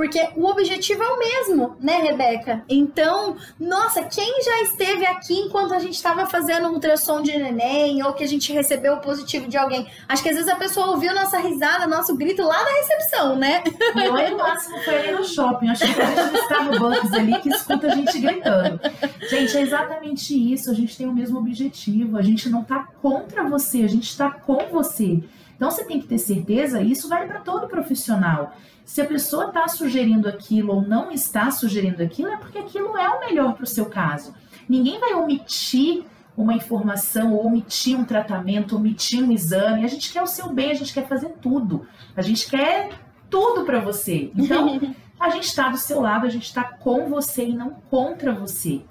porque 0.01 0.31
o 0.35 0.47
objetivo 0.47 1.03
é 1.03 1.09
o 1.11 1.19
mesmo, 1.19 1.77
né, 1.79 1.99
Rebeca? 1.99 2.65
Então, 2.71 3.37
nossa, 3.61 4.03
quem 4.03 4.43
já 4.43 4.63
esteve 4.63 5.05
aqui 5.05 5.35
enquanto 5.35 5.75
a 5.75 5.79
gente 5.79 5.93
estava 5.93 6.25
fazendo 6.25 6.69
um 6.69 6.73
ultrassom 6.73 7.21
de 7.21 7.37
neném 7.37 8.03
ou 8.03 8.15
que 8.15 8.25
a 8.25 8.27
gente 8.27 8.51
recebeu 8.51 8.95
o 8.95 9.01
positivo 9.03 9.47
de 9.47 9.59
alguém? 9.59 9.87
Acho 10.09 10.23
que 10.23 10.31
às 10.31 10.37
vezes 10.37 10.51
a 10.51 10.57
pessoa 10.57 10.87
ouviu 10.87 11.15
nossa 11.15 11.39
risada, 11.39 11.87
nosso 11.87 12.17
grito 12.17 12.41
lá 12.43 12.57
da 12.65 12.71
recepção, 12.81 13.37
né? 13.37 13.63
Não 13.95 14.17
é 14.17 14.31
máximo 14.31 14.79
foi 14.79 14.97
ali 15.01 15.13
no 15.13 15.23
shopping. 15.23 15.69
Acho 15.69 15.85
que 15.85 16.01
a 16.01 16.07
gente 16.07 16.35
está 16.35 16.63
no 16.63 16.79
Bucks 16.79 17.13
ali 17.13 17.39
que 17.39 17.51
escuta 17.51 17.89
a 17.89 17.95
gente 17.95 18.19
gritando. 18.21 18.81
Gente, 19.29 19.55
é 19.55 19.61
exatamente 19.61 20.55
isso. 20.55 20.71
A 20.71 20.75
gente 20.75 20.97
tem 20.97 21.07
o 21.07 21.13
mesmo 21.13 21.39
objetivo. 21.39 22.17
A 22.17 22.23
gente 22.23 22.49
não 22.49 22.63
está 22.63 22.89
contra 23.03 23.47
você, 23.47 23.83
a 23.83 23.89
gente 23.89 24.05
está 24.05 24.31
com 24.31 24.67
você. 24.73 25.23
Então 25.57 25.71
você 25.71 25.85
tem 25.85 26.01
que 26.01 26.07
ter 26.07 26.17
certeza, 26.17 26.81
e 26.81 26.91
isso 26.91 27.07
vale 27.07 27.27
para 27.27 27.41
todo 27.41 27.69
profissional. 27.69 28.57
Se 28.90 29.00
a 29.00 29.07
pessoa 29.07 29.46
está 29.46 29.68
sugerindo 29.68 30.29
aquilo 30.29 30.74
ou 30.74 30.83
não 30.83 31.12
está 31.12 31.48
sugerindo 31.53 32.03
aquilo, 32.03 32.31
é 32.31 32.37
porque 32.37 32.59
aquilo 32.59 32.98
é 32.98 33.09
o 33.09 33.20
melhor 33.20 33.55
para 33.55 33.62
o 33.62 33.66
seu 33.66 33.87
caso. 33.87 34.35
Ninguém 34.68 34.98
vai 34.98 35.14
omitir 35.14 36.03
uma 36.37 36.55
informação, 36.55 37.33
ou 37.33 37.46
omitir 37.46 37.96
um 37.96 38.05
tratamento, 38.05 38.74
omitir 38.74 39.22
um 39.22 39.31
exame. 39.31 39.85
A 39.85 39.88
gente 39.88 40.12
quer 40.12 40.20
o 40.22 40.26
seu 40.26 40.53
bem, 40.53 40.72
a 40.72 40.74
gente 40.74 40.92
quer 40.92 41.07
fazer 41.07 41.29
tudo. 41.40 41.87
A 42.16 42.20
gente 42.20 42.50
quer 42.50 42.90
tudo 43.31 43.64
para 43.64 43.79
você. 43.79 44.33
Então, 44.37 44.81
a 45.20 45.31
gente 45.31 45.44
está 45.44 45.68
do 45.68 45.79
seu 45.79 46.00
lado, 46.00 46.26
a 46.26 46.31
gente 46.31 46.46
está 46.46 46.64
com 46.64 47.09
você 47.09 47.44
e 47.44 47.55
não 47.55 47.70
contra 47.88 48.35
você. 48.35 48.83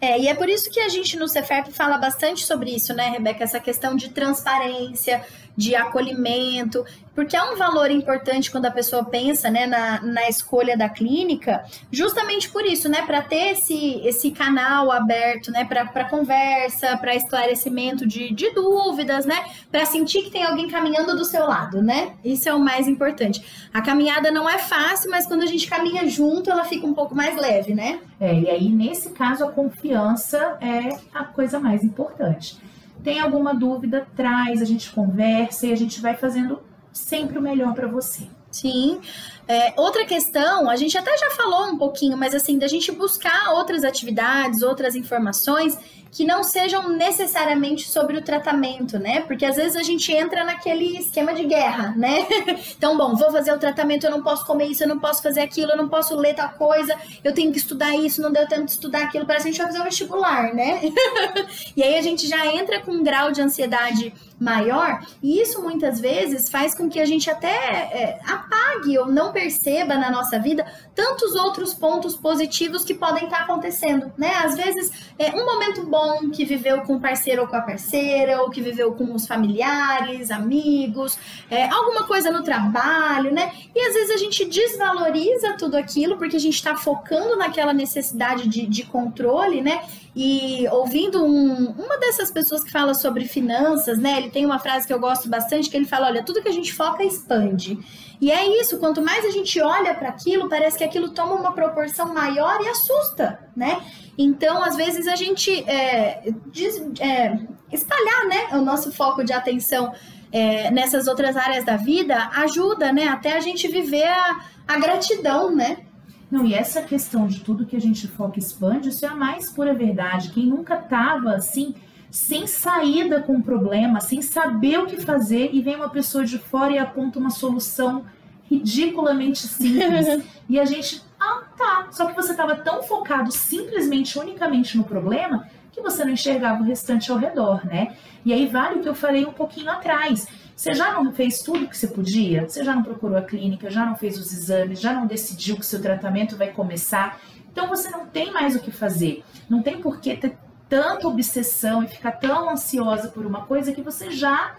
É, 0.00 0.20
e 0.20 0.28
é 0.28 0.34
por 0.34 0.48
isso 0.48 0.70
que 0.70 0.80
a 0.80 0.88
gente 0.88 1.16
no 1.16 1.26
Cefep 1.26 1.72
fala 1.72 1.96
bastante 1.96 2.44
sobre 2.44 2.70
isso, 2.70 2.92
né, 2.92 3.08
Rebeca? 3.08 3.44
Essa 3.44 3.58
questão 3.58 3.96
de 3.96 4.10
transparência, 4.10 5.24
de 5.56 5.74
acolhimento, 5.74 6.84
porque 7.14 7.34
é 7.34 7.42
um 7.42 7.56
valor 7.56 7.90
importante 7.90 8.50
quando 8.50 8.66
a 8.66 8.70
pessoa 8.70 9.02
pensa 9.02 9.48
né, 9.50 9.66
na, 9.66 10.02
na 10.02 10.28
escolha 10.28 10.76
da 10.76 10.86
clínica, 10.86 11.64
justamente 11.90 12.50
por 12.50 12.66
isso, 12.66 12.90
né? 12.90 13.00
Para 13.06 13.22
ter 13.22 13.52
esse, 13.52 14.00
esse 14.04 14.30
canal 14.30 14.92
aberto, 14.92 15.50
né? 15.50 15.64
Para 15.64 16.04
conversa, 16.04 16.94
para 16.98 17.16
esclarecimento 17.16 18.06
de, 18.06 18.34
de 18.34 18.50
dúvidas, 18.50 19.24
né? 19.24 19.46
Para 19.72 19.86
sentir 19.86 20.24
que 20.24 20.30
tem 20.30 20.44
alguém 20.44 20.68
caminhando 20.68 21.16
do 21.16 21.24
seu 21.24 21.46
lado, 21.46 21.80
né? 21.80 22.12
Isso 22.22 22.50
é 22.50 22.54
o 22.54 22.60
mais 22.60 22.86
importante. 22.86 23.42
A 23.72 23.80
caminhada 23.80 24.30
não 24.30 24.48
é 24.48 24.58
fácil, 24.58 25.10
mas 25.10 25.26
quando 25.26 25.42
a 25.42 25.46
gente 25.46 25.66
caminha 25.66 26.06
junto, 26.06 26.50
ela 26.50 26.64
fica 26.64 26.86
um 26.86 26.92
pouco 26.92 27.14
mais 27.14 27.34
leve, 27.34 27.74
né? 27.74 27.98
É, 28.18 28.38
e 28.38 28.50
aí, 28.50 28.68
nesse 28.70 29.10
caso, 29.10 29.44
a 29.44 29.52
confiança 29.52 30.56
é 30.60 30.88
a 31.12 31.24
coisa 31.24 31.60
mais 31.60 31.84
importante. 31.84 32.58
Tem 33.02 33.20
alguma 33.20 33.54
dúvida, 33.54 34.06
traz, 34.16 34.62
a 34.62 34.64
gente 34.64 34.90
conversa 34.90 35.66
e 35.66 35.72
a 35.72 35.76
gente 35.76 36.00
vai 36.00 36.16
fazendo 36.16 36.60
sempre 36.92 37.38
o 37.38 37.42
melhor 37.42 37.74
para 37.74 37.86
você. 37.86 38.26
Sim. 38.50 39.00
É, 39.48 39.72
outra 39.76 40.04
questão, 40.04 40.68
a 40.68 40.74
gente 40.74 40.98
até 40.98 41.16
já 41.16 41.30
falou 41.30 41.66
um 41.66 41.78
pouquinho, 41.78 42.16
mas 42.16 42.34
assim, 42.34 42.58
da 42.58 42.66
gente 42.66 42.90
buscar 42.90 43.52
outras 43.52 43.84
atividades, 43.84 44.62
outras 44.62 44.96
informações 44.96 45.78
que 46.16 46.24
não 46.24 46.42
sejam 46.42 46.88
necessariamente 46.88 47.86
sobre 47.90 48.16
o 48.16 48.22
tratamento, 48.22 48.98
né? 48.98 49.20
Porque 49.20 49.44
às 49.44 49.56
vezes 49.56 49.76
a 49.76 49.82
gente 49.82 50.10
entra 50.10 50.44
naquele 50.44 50.96
esquema 50.96 51.34
de 51.34 51.44
guerra, 51.44 51.94
né? 51.96 52.26
Então, 52.76 52.96
bom, 52.96 53.14
vou 53.14 53.30
fazer 53.30 53.52
o 53.52 53.58
tratamento, 53.58 54.04
eu 54.04 54.10
não 54.10 54.22
posso 54.22 54.44
comer 54.46 54.66
isso, 54.66 54.82
eu 54.82 54.88
não 54.88 54.98
posso 54.98 55.22
fazer 55.22 55.40
aquilo, 55.40 55.72
eu 55.72 55.76
não 55.76 55.88
posso 55.88 56.14
ler 56.16 56.34
tal 56.34 56.50
coisa, 56.50 56.96
eu 57.22 57.32
tenho 57.32 57.52
que 57.52 57.58
estudar 57.58 57.94
isso, 57.94 58.22
não 58.22 58.32
deu 58.32 58.46
tempo 58.46 58.64
de 58.64 58.70
estudar 58.70 59.02
aquilo, 59.02 59.26
parece 59.26 59.44
que 59.44 59.48
a 59.48 59.52
gente 59.52 59.62
vai 59.62 59.66
fazer 59.68 59.80
o 59.80 59.84
vestibular, 59.84 60.54
né? 60.54 60.80
e 61.76 61.82
aí 61.82 61.96
a 61.96 62.02
gente 62.02 62.26
já 62.26 62.46
entra 62.46 62.80
com 62.80 62.92
um 62.92 63.02
grau 63.02 63.32
de 63.32 63.40
ansiedade 63.40 64.12
maior, 64.38 65.00
e 65.22 65.40
isso 65.40 65.62
muitas 65.62 66.00
vezes 66.00 66.48
faz 66.48 66.74
com 66.74 66.88
que 66.88 67.00
a 67.00 67.06
gente 67.06 67.30
até 67.30 67.48
é, 67.48 68.20
apague 68.26 68.98
ou 68.98 69.06
não 69.06 69.32
perceba 69.36 69.98
na 69.98 70.10
nossa 70.10 70.38
vida 70.38 70.64
tantos 70.94 71.34
outros 71.34 71.74
pontos 71.74 72.16
positivos 72.16 72.86
que 72.86 72.94
podem 72.94 73.24
estar 73.24 73.42
acontecendo, 73.42 74.10
né? 74.16 74.32
Às 74.42 74.56
vezes, 74.56 74.90
é 75.18 75.30
um 75.30 75.44
momento 75.44 75.84
bom 75.84 76.30
que 76.30 76.46
viveu 76.46 76.80
com 76.80 76.94
o 76.94 77.00
parceiro 77.00 77.42
ou 77.42 77.48
com 77.48 77.56
a 77.56 77.60
parceira, 77.60 78.40
ou 78.40 78.48
que 78.48 78.62
viveu 78.62 78.94
com 78.94 79.14
os 79.14 79.26
familiares, 79.26 80.30
amigos, 80.30 81.18
é, 81.50 81.68
alguma 81.68 82.04
coisa 82.04 82.30
no 82.30 82.42
trabalho, 82.42 83.30
né? 83.30 83.52
E 83.74 83.80
às 83.86 83.92
vezes 83.92 84.10
a 84.12 84.16
gente 84.16 84.46
desvaloriza 84.46 85.54
tudo 85.58 85.76
aquilo 85.76 86.16
porque 86.16 86.36
a 86.36 86.40
gente 86.40 86.54
está 86.54 86.74
focando 86.74 87.36
naquela 87.36 87.74
necessidade 87.74 88.48
de, 88.48 88.66
de 88.66 88.84
controle, 88.84 89.60
né? 89.60 89.82
E 90.18 90.66
ouvindo 90.70 91.22
um, 91.22 91.72
uma 91.72 91.98
dessas 91.98 92.30
pessoas 92.30 92.64
que 92.64 92.70
fala 92.70 92.94
sobre 92.94 93.26
finanças, 93.26 93.98
né? 93.98 94.16
Ele 94.16 94.30
tem 94.30 94.46
uma 94.46 94.58
frase 94.58 94.86
que 94.86 94.92
eu 94.92 94.98
gosto 94.98 95.28
bastante 95.28 95.68
que 95.68 95.76
ele 95.76 95.84
fala: 95.84 96.06
olha, 96.06 96.24
tudo 96.24 96.40
que 96.40 96.48
a 96.48 96.52
gente 96.52 96.72
foca 96.72 97.04
expande. 97.04 97.78
E 98.18 98.32
é 98.32 98.58
isso, 98.58 98.78
quanto 98.78 99.02
mais 99.02 99.26
a 99.26 99.30
gente 99.30 99.60
olha 99.60 99.94
para 99.94 100.08
aquilo, 100.08 100.48
parece 100.48 100.78
que 100.78 100.84
aquilo 100.84 101.10
toma 101.10 101.34
uma 101.34 101.52
proporção 101.52 102.14
maior 102.14 102.62
e 102.62 102.68
assusta, 102.68 103.38
né? 103.54 103.78
Então, 104.16 104.64
às 104.64 104.74
vezes, 104.74 105.06
a 105.06 105.16
gente 105.16 105.52
é, 105.68 106.32
diz, 106.46 106.82
é, 106.98 107.38
espalhar 107.70 108.24
né, 108.26 108.56
o 108.56 108.62
nosso 108.62 108.90
foco 108.90 109.22
de 109.22 109.34
atenção 109.34 109.92
é, 110.32 110.70
nessas 110.70 111.06
outras 111.08 111.36
áreas 111.36 111.62
da 111.62 111.76
vida 111.76 112.30
ajuda, 112.36 112.90
né? 112.90 113.06
Até 113.08 113.36
a 113.36 113.40
gente 113.40 113.68
viver 113.68 114.08
a, 114.08 114.40
a 114.66 114.78
gratidão, 114.78 115.54
né? 115.54 115.85
Não, 116.30 116.44
e 116.44 116.54
essa 116.54 116.82
questão 116.82 117.26
de 117.26 117.40
tudo 117.40 117.66
que 117.66 117.76
a 117.76 117.80
gente 117.80 118.08
foca 118.08 118.38
expande, 118.38 118.88
isso 118.88 119.04
é 119.04 119.08
a 119.08 119.14
mais 119.14 119.50
pura 119.50 119.72
verdade. 119.72 120.30
Quem 120.30 120.46
nunca 120.46 120.76
tava 120.76 121.34
assim, 121.34 121.74
sem 122.10 122.46
saída 122.46 123.22
com 123.22 123.36
o 123.36 123.42
problema, 123.42 124.00
sem 124.00 124.20
saber 124.20 124.78
o 124.80 124.86
que 124.86 125.00
fazer, 125.00 125.50
e 125.52 125.60
vem 125.60 125.76
uma 125.76 125.88
pessoa 125.88 126.24
de 126.24 126.38
fora 126.38 126.72
e 126.72 126.78
aponta 126.78 127.18
uma 127.18 127.30
solução 127.30 128.04
ridiculamente 128.50 129.46
simples. 129.46 130.24
e 130.48 130.58
a 130.58 130.64
gente, 130.64 131.02
ah, 131.20 131.42
tá. 131.56 131.88
Só 131.90 132.06
que 132.06 132.14
você 132.14 132.32
estava 132.32 132.56
tão 132.56 132.82
focado 132.82 133.30
simplesmente, 133.30 134.18
unicamente 134.18 134.76
no 134.76 134.84
problema, 134.84 135.48
que 135.70 135.80
você 135.80 136.04
não 136.04 136.12
enxergava 136.12 136.62
o 136.62 136.64
restante 136.64 137.12
ao 137.12 137.18
redor, 137.18 137.64
né? 137.66 137.94
E 138.24 138.32
aí 138.32 138.46
vale 138.46 138.78
o 138.78 138.82
que 138.82 138.88
eu 138.88 138.94
falei 138.94 139.24
um 139.24 139.32
pouquinho 139.32 139.70
atrás. 139.70 140.26
Você 140.56 140.72
já 140.72 140.90
não 140.90 141.12
fez 141.12 141.40
tudo 141.40 141.68
que 141.68 141.76
você 141.76 141.86
podia? 141.86 142.48
Você 142.48 142.64
já 142.64 142.74
não 142.74 142.82
procurou 142.82 143.18
a 143.18 143.22
clínica, 143.22 143.70
já 143.70 143.84
não 143.84 143.94
fez 143.94 144.18
os 144.18 144.32
exames, 144.32 144.80
já 144.80 144.94
não 144.94 145.06
decidiu 145.06 145.56
que 145.56 145.66
seu 145.66 145.82
tratamento 145.82 146.34
vai 146.34 146.50
começar? 146.50 147.20
Então 147.52 147.68
você 147.68 147.90
não 147.90 148.06
tem 148.06 148.32
mais 148.32 148.56
o 148.56 148.60
que 148.60 148.70
fazer. 148.70 149.22
Não 149.50 149.62
tem 149.62 149.82
por 149.82 150.00
que 150.00 150.16
ter 150.16 150.38
tanta 150.66 151.06
obsessão 151.06 151.82
e 151.82 151.88
ficar 151.88 152.12
tão 152.12 152.48
ansiosa 152.48 153.08
por 153.08 153.26
uma 153.26 153.44
coisa 153.44 153.70
que 153.70 153.82
você 153.82 154.10
já 154.10 154.56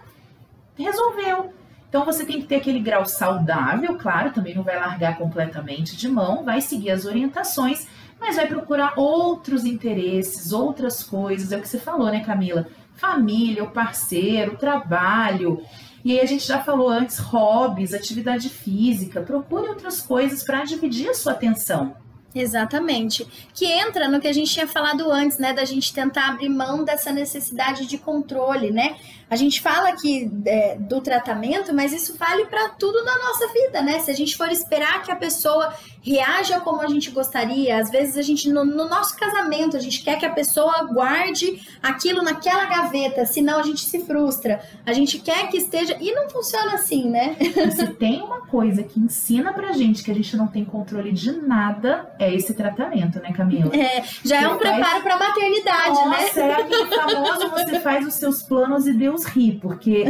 resolveu. 0.76 1.52
Então 1.88 2.04
você 2.04 2.24
tem 2.24 2.40
que 2.40 2.46
ter 2.46 2.56
aquele 2.56 2.78
grau 2.78 3.04
saudável, 3.04 3.96
claro, 3.96 4.32
também 4.32 4.54
não 4.54 4.62
vai 4.62 4.78
largar 4.78 5.18
completamente 5.18 5.96
de 5.96 6.08
mão, 6.08 6.44
vai 6.44 6.60
seguir 6.60 6.90
as 6.90 7.06
orientações, 7.06 7.88
mas 8.20 8.36
vai 8.36 8.46
procurar 8.46 8.92
outros 8.96 9.64
interesses, 9.64 10.52
outras 10.52 11.02
coisas, 11.02 11.50
é 11.50 11.56
o 11.56 11.60
que 11.60 11.68
você 11.68 11.78
falou, 11.78 12.06
né, 12.06 12.22
Camila? 12.24 12.68
Família, 12.94 13.64
o 13.64 13.70
parceiro, 13.70 14.54
o 14.54 14.56
trabalho, 14.58 15.62
e 16.08 16.12
aí 16.12 16.20
a 16.20 16.24
gente 16.24 16.46
já 16.46 16.58
falou 16.58 16.88
antes, 16.88 17.18
hobbies, 17.18 17.92
atividade 17.92 18.48
física, 18.48 19.20
procure 19.20 19.68
outras 19.68 20.00
coisas 20.00 20.42
para 20.42 20.64
dividir 20.64 21.10
a 21.10 21.12
sua 21.12 21.32
atenção. 21.32 21.94
Exatamente. 22.34 23.26
Que 23.52 23.66
entra 23.66 24.08
no 24.08 24.18
que 24.18 24.26
a 24.26 24.32
gente 24.32 24.50
tinha 24.50 24.66
falado 24.66 25.12
antes, 25.12 25.36
né? 25.36 25.52
Da 25.52 25.66
gente 25.66 25.92
tentar 25.92 26.28
abrir 26.28 26.48
mão 26.48 26.82
dessa 26.82 27.12
necessidade 27.12 27.84
de 27.84 27.98
controle, 27.98 28.70
né? 28.70 28.96
A 29.28 29.36
gente 29.36 29.60
fala 29.60 29.90
aqui 29.90 30.30
é, 30.46 30.76
do 30.76 31.02
tratamento, 31.02 31.74
mas 31.74 31.92
isso 31.92 32.16
vale 32.16 32.46
para 32.46 32.70
tudo 32.70 33.04
na 33.04 33.18
nossa 33.18 33.46
vida, 33.48 33.82
né? 33.82 33.98
Se 33.98 34.10
a 34.10 34.14
gente 34.14 34.34
for 34.34 34.48
esperar 34.48 35.02
que 35.02 35.12
a 35.12 35.16
pessoa 35.16 35.74
reaja 36.08 36.60
como 36.60 36.80
a 36.80 36.88
gente 36.88 37.10
gostaria, 37.10 37.78
às 37.78 37.90
vezes 37.90 38.16
a 38.16 38.22
gente, 38.22 38.50
no, 38.50 38.64
no 38.64 38.88
nosso 38.88 39.16
casamento, 39.16 39.76
a 39.76 39.80
gente 39.80 40.02
quer 40.02 40.18
que 40.18 40.24
a 40.24 40.30
pessoa 40.30 40.84
guarde 40.84 41.60
aquilo 41.82 42.22
naquela 42.22 42.64
gaveta, 42.64 43.26
senão 43.26 43.58
a 43.58 43.62
gente 43.62 43.80
se 43.80 44.00
frustra. 44.00 44.60
A 44.86 44.92
gente 44.94 45.18
quer 45.18 45.48
que 45.48 45.58
esteja. 45.58 45.96
E 46.00 46.12
não 46.12 46.30
funciona 46.30 46.74
assim, 46.74 47.08
né? 47.10 47.36
Se 47.74 47.86
tem 47.94 48.22
uma 48.22 48.40
coisa 48.42 48.82
que 48.82 48.98
ensina 48.98 49.52
pra 49.52 49.72
gente 49.72 50.02
que 50.02 50.10
a 50.10 50.14
gente 50.14 50.36
não 50.36 50.46
tem 50.46 50.64
controle 50.64 51.12
de 51.12 51.32
nada, 51.32 52.10
é 52.18 52.34
esse 52.34 52.54
tratamento, 52.54 53.20
né, 53.20 53.32
Camila? 53.32 53.70
É, 53.76 54.02
já 54.24 54.42
é 54.42 54.48
um 54.48 54.58
faz... 54.58 54.76
preparo 54.76 55.02
pra 55.02 55.18
maternidade, 55.18 55.88
Nossa, 55.88 56.40
né? 56.40 56.48
É 56.48 56.54
aquele 56.54 56.86
famoso 56.86 57.50
você 57.50 57.80
faz 57.80 58.06
os 58.06 58.14
seus 58.14 58.42
planos 58.42 58.86
e 58.86 58.92
Deus 58.92 59.24
ri, 59.24 59.58
porque 59.60 60.04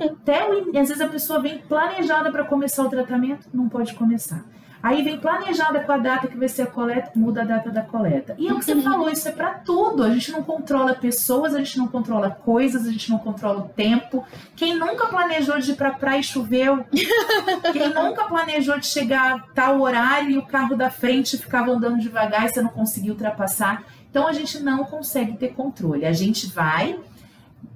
até 0.00 0.48
o... 0.48 0.68
às 0.78 0.88
vezes 0.88 1.00
a 1.00 1.08
pessoa 1.08 1.40
vem 1.40 1.58
planejada 1.58 2.30
para 2.30 2.44
começar 2.44 2.82
o 2.82 2.88
tratamento, 2.88 3.48
não 3.52 3.68
pode 3.68 3.94
começar. 3.94 4.44
Aí 4.86 5.02
vem 5.02 5.18
planejada 5.18 5.80
com 5.80 5.90
a 5.90 5.98
data 5.98 6.28
que 6.28 6.36
vai 6.36 6.48
ser 6.48 6.62
a 6.62 6.66
coleta, 6.66 7.10
muda 7.16 7.42
a 7.42 7.44
data 7.44 7.72
da 7.72 7.82
coleta. 7.82 8.36
E 8.38 8.46
é 8.46 8.52
o 8.52 8.58
que 8.60 8.64
você 8.64 8.80
falou, 8.80 9.10
isso 9.10 9.26
é 9.26 9.32
para 9.32 9.54
tudo. 9.54 10.04
A 10.04 10.10
gente 10.10 10.30
não 10.30 10.44
controla 10.44 10.94
pessoas, 10.94 11.56
a 11.56 11.58
gente 11.58 11.76
não 11.76 11.88
controla 11.88 12.30
coisas, 12.30 12.86
a 12.86 12.92
gente 12.92 13.10
não 13.10 13.18
controla 13.18 13.64
o 13.64 13.68
tempo. 13.68 14.24
Quem 14.54 14.78
nunca 14.78 15.08
planejou 15.08 15.58
de 15.58 15.72
ir 15.72 15.74
pra 15.74 15.90
praia 15.90 16.20
e 16.20 16.22
choveu? 16.22 16.84
Quem 17.72 17.92
nunca 17.92 18.26
planejou 18.26 18.78
de 18.78 18.86
chegar 18.86 19.34
a 19.34 19.38
tal 19.40 19.80
horário 19.80 20.30
e 20.30 20.38
o 20.38 20.46
carro 20.46 20.76
da 20.76 20.88
frente 20.88 21.36
ficava 21.36 21.72
andando 21.72 21.98
devagar 21.98 22.46
e 22.46 22.50
você 22.50 22.62
não 22.62 22.70
conseguiu 22.70 23.14
ultrapassar? 23.14 23.82
Então 24.08 24.28
a 24.28 24.32
gente 24.32 24.60
não 24.60 24.84
consegue 24.84 25.36
ter 25.36 25.48
controle. 25.48 26.06
A 26.06 26.12
gente 26.12 26.46
vai 26.46 26.96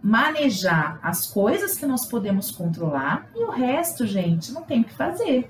manejar 0.02 0.98
as 1.02 1.26
coisas 1.26 1.76
que 1.76 1.84
nós 1.84 2.06
podemos 2.06 2.50
controlar 2.50 3.28
e 3.34 3.42
o 3.42 3.50
resto, 3.50 4.06
gente, 4.06 4.52
não 4.52 4.62
tem 4.62 4.80
o 4.80 4.84
que 4.84 4.94
fazer. 4.94 5.48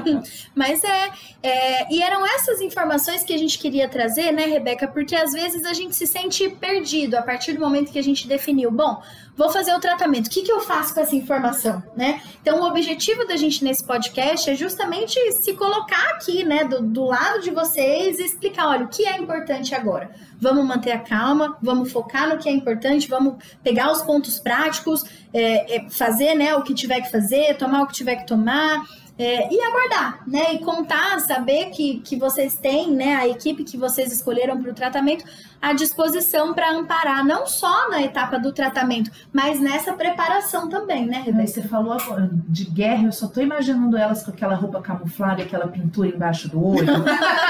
Mas 0.54 0.84
é, 0.84 1.10
é, 1.42 1.94
e 1.94 2.02
eram 2.02 2.24
essas 2.26 2.60
informações 2.60 3.22
que 3.22 3.32
a 3.32 3.38
gente 3.38 3.58
queria 3.58 3.88
trazer, 3.88 4.32
né, 4.32 4.44
Rebeca? 4.46 4.86
Porque 4.86 5.16
às 5.16 5.32
vezes 5.32 5.64
a 5.64 5.72
gente 5.72 5.96
se 5.96 6.06
sente 6.06 6.48
perdido 6.48 7.14
a 7.16 7.22
partir 7.22 7.54
do 7.54 7.60
momento 7.60 7.90
que 7.90 7.98
a 7.98 8.02
gente 8.02 8.28
definiu, 8.28 8.70
bom, 8.70 9.00
vou 9.36 9.50
fazer 9.50 9.74
o 9.74 9.80
tratamento, 9.80 10.26
o 10.26 10.30
que, 10.30 10.42
que 10.42 10.52
eu 10.52 10.60
faço 10.60 10.94
com 10.94 11.00
essa 11.00 11.14
informação, 11.14 11.82
né? 11.94 12.22
Então, 12.40 12.60
o 12.60 12.66
objetivo 12.66 13.26
da 13.26 13.36
gente 13.36 13.62
nesse 13.62 13.84
podcast 13.84 14.48
é 14.48 14.54
justamente 14.54 15.14
se 15.32 15.52
colocar 15.52 16.10
aqui, 16.14 16.44
né, 16.44 16.64
do, 16.64 16.80
do 16.82 17.04
lado 17.04 17.40
de 17.40 17.50
vocês 17.50 18.18
e 18.18 18.24
explicar, 18.24 18.68
olha, 18.68 18.86
o 18.86 18.88
que 18.88 19.06
é 19.06 19.18
importante 19.18 19.74
agora. 19.74 20.10
Vamos 20.38 20.64
manter 20.64 20.92
a 20.92 20.98
calma, 20.98 21.56
vamos 21.62 21.90
focar 21.90 22.28
no 22.28 22.38
que 22.38 22.48
é 22.48 22.52
importante, 22.52 23.08
vamos 23.08 23.36
pegar 23.62 23.85
os 23.90 24.02
pontos 24.02 24.38
práticos, 24.38 25.04
é, 25.32 25.76
é, 25.76 25.90
fazer, 25.90 26.34
né, 26.34 26.54
o 26.54 26.62
que 26.62 26.74
tiver 26.74 27.00
que 27.00 27.10
fazer, 27.10 27.56
tomar 27.56 27.82
o 27.82 27.86
que 27.86 27.94
tiver 27.94 28.16
que 28.16 28.26
tomar, 28.26 28.84
é, 29.18 29.52
e 29.52 29.60
aguardar, 29.62 30.22
né? 30.26 30.54
E 30.54 30.58
contar, 30.58 31.18
saber 31.20 31.70
que, 31.70 32.00
que 32.00 32.16
vocês 32.16 32.54
têm, 32.54 32.92
né? 32.92 33.16
A 33.16 33.26
equipe 33.26 33.64
que 33.64 33.76
vocês 33.76 34.12
escolheram 34.12 34.60
para 34.60 34.70
o 34.70 34.74
tratamento 34.74 35.24
à 35.60 35.72
disposição 35.72 36.52
para 36.52 36.70
amparar, 36.70 37.24
não 37.24 37.46
só 37.46 37.88
na 37.88 38.02
etapa 38.02 38.38
do 38.38 38.52
tratamento, 38.52 39.10
mas 39.32 39.58
nessa 39.58 39.94
preparação 39.94 40.68
também, 40.68 41.06
né, 41.06 41.22
Rebeca? 41.24 41.46
Você 41.46 41.62
falou 41.62 41.94
agora 41.94 42.28
de 42.30 42.66
guerra, 42.66 43.04
eu 43.04 43.12
só 43.12 43.26
tô 43.26 43.40
imaginando 43.40 43.96
elas 43.96 44.22
com 44.22 44.30
aquela 44.30 44.54
roupa 44.54 44.82
camuflada, 44.82 45.42
aquela 45.42 45.66
pintura 45.66 46.08
embaixo 46.08 46.50
do 46.50 46.62
olho. 46.62 46.86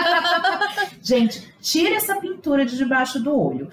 Gente, 1.03 1.53
tira 1.61 1.97
essa 1.97 2.15
pintura 2.17 2.65
de 2.65 2.77
debaixo 2.77 3.19
do 3.19 3.37
olho. 3.37 3.73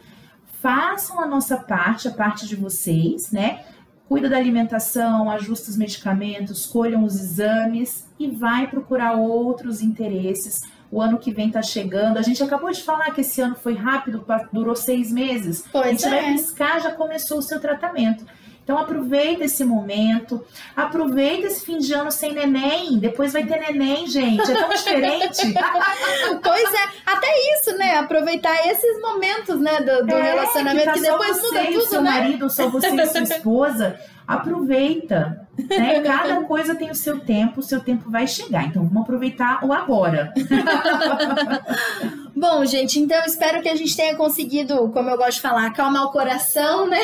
Façam 0.63 1.19
a 1.19 1.27
nossa 1.27 1.57
parte, 1.57 2.07
a 2.07 2.11
parte 2.11 2.47
de 2.47 2.55
vocês, 2.55 3.31
né? 3.31 3.65
cuida 4.07 4.29
da 4.29 4.37
alimentação, 4.37 5.29
ajusta 5.29 5.71
os 5.71 5.75
medicamentos, 5.75 6.59
escolham 6.59 7.03
os 7.03 7.19
exames 7.19 8.07
e 8.19 8.29
vai 8.29 8.67
procurar 8.67 9.13
outros 9.13 9.81
interesses. 9.81 10.61
O 10.91 11.01
ano 11.01 11.17
que 11.17 11.33
vem 11.33 11.47
está 11.47 11.61
chegando. 11.61 12.17
A 12.17 12.21
gente 12.21 12.43
acabou 12.43 12.71
de 12.71 12.83
falar 12.83 13.11
que 13.11 13.21
esse 13.21 13.41
ano 13.41 13.55
foi 13.55 13.73
rápido, 13.73 14.23
durou 14.53 14.75
seis 14.75 15.11
meses. 15.11 15.65
Pois 15.71 15.85
a 15.85 15.89
gente 15.89 16.05
é. 16.05 16.09
vai 16.09 16.33
piscar, 16.33 16.79
já 16.79 16.91
começou 16.91 17.39
o 17.39 17.41
seu 17.41 17.59
tratamento. 17.59 18.23
Então 18.63 18.77
aproveita 18.77 19.43
esse 19.43 19.65
momento, 19.65 20.43
aproveita 20.75 21.47
esse 21.47 21.65
fim 21.65 21.79
de 21.79 21.93
ano 21.93 22.11
sem 22.11 22.33
neném, 22.33 22.97
depois 22.97 23.33
vai 23.33 23.45
ter 23.45 23.59
neném, 23.59 24.07
gente, 24.07 24.49
é 24.49 24.55
tão 24.55 24.69
diferente. 24.69 25.53
pois 26.41 26.73
é, 26.73 26.87
até 27.05 27.27
isso, 27.55 27.77
né? 27.77 27.97
Aproveitar 27.97 28.65
esses 28.67 29.01
momentos, 29.01 29.59
né, 29.59 29.81
do, 29.81 30.05
do 30.05 30.13
é, 30.13 30.21
relacionamento 30.21 30.79
que, 30.79 30.85
tá 30.85 30.93
que 30.93 31.01
depois 31.01 31.41
muda 31.41 31.65
tudo, 31.65 31.85
seu 31.87 32.01
né? 32.01 32.11
marido, 32.11 32.49
só 32.49 32.69
você 32.69 32.87
e 32.87 33.07
sua 33.07 33.21
esposa, 33.23 33.99
aproveita. 34.25 35.42
Né? 35.57 36.01
Cada 36.01 36.41
coisa 36.43 36.73
tem 36.73 36.89
o 36.89 36.95
seu 36.95 37.19
tempo, 37.19 37.59
o 37.59 37.63
seu 37.63 37.79
tempo 37.79 38.09
vai 38.09 38.27
chegar. 38.27 38.65
Então 38.65 38.83
vamos 38.83 39.03
aproveitar 39.03 39.63
o 39.63 39.71
agora. 39.71 40.33
Bom, 42.35 42.65
gente, 42.65 42.99
então 42.99 43.23
espero 43.25 43.61
que 43.61 43.69
a 43.69 43.75
gente 43.75 43.95
tenha 43.95 44.15
conseguido, 44.15 44.89
como 44.89 45.07
eu 45.09 45.17
gosto 45.17 45.35
de 45.35 45.41
falar, 45.41 45.67
acalmar 45.67 46.05
o 46.05 46.11
coração, 46.11 46.87
né? 46.87 46.99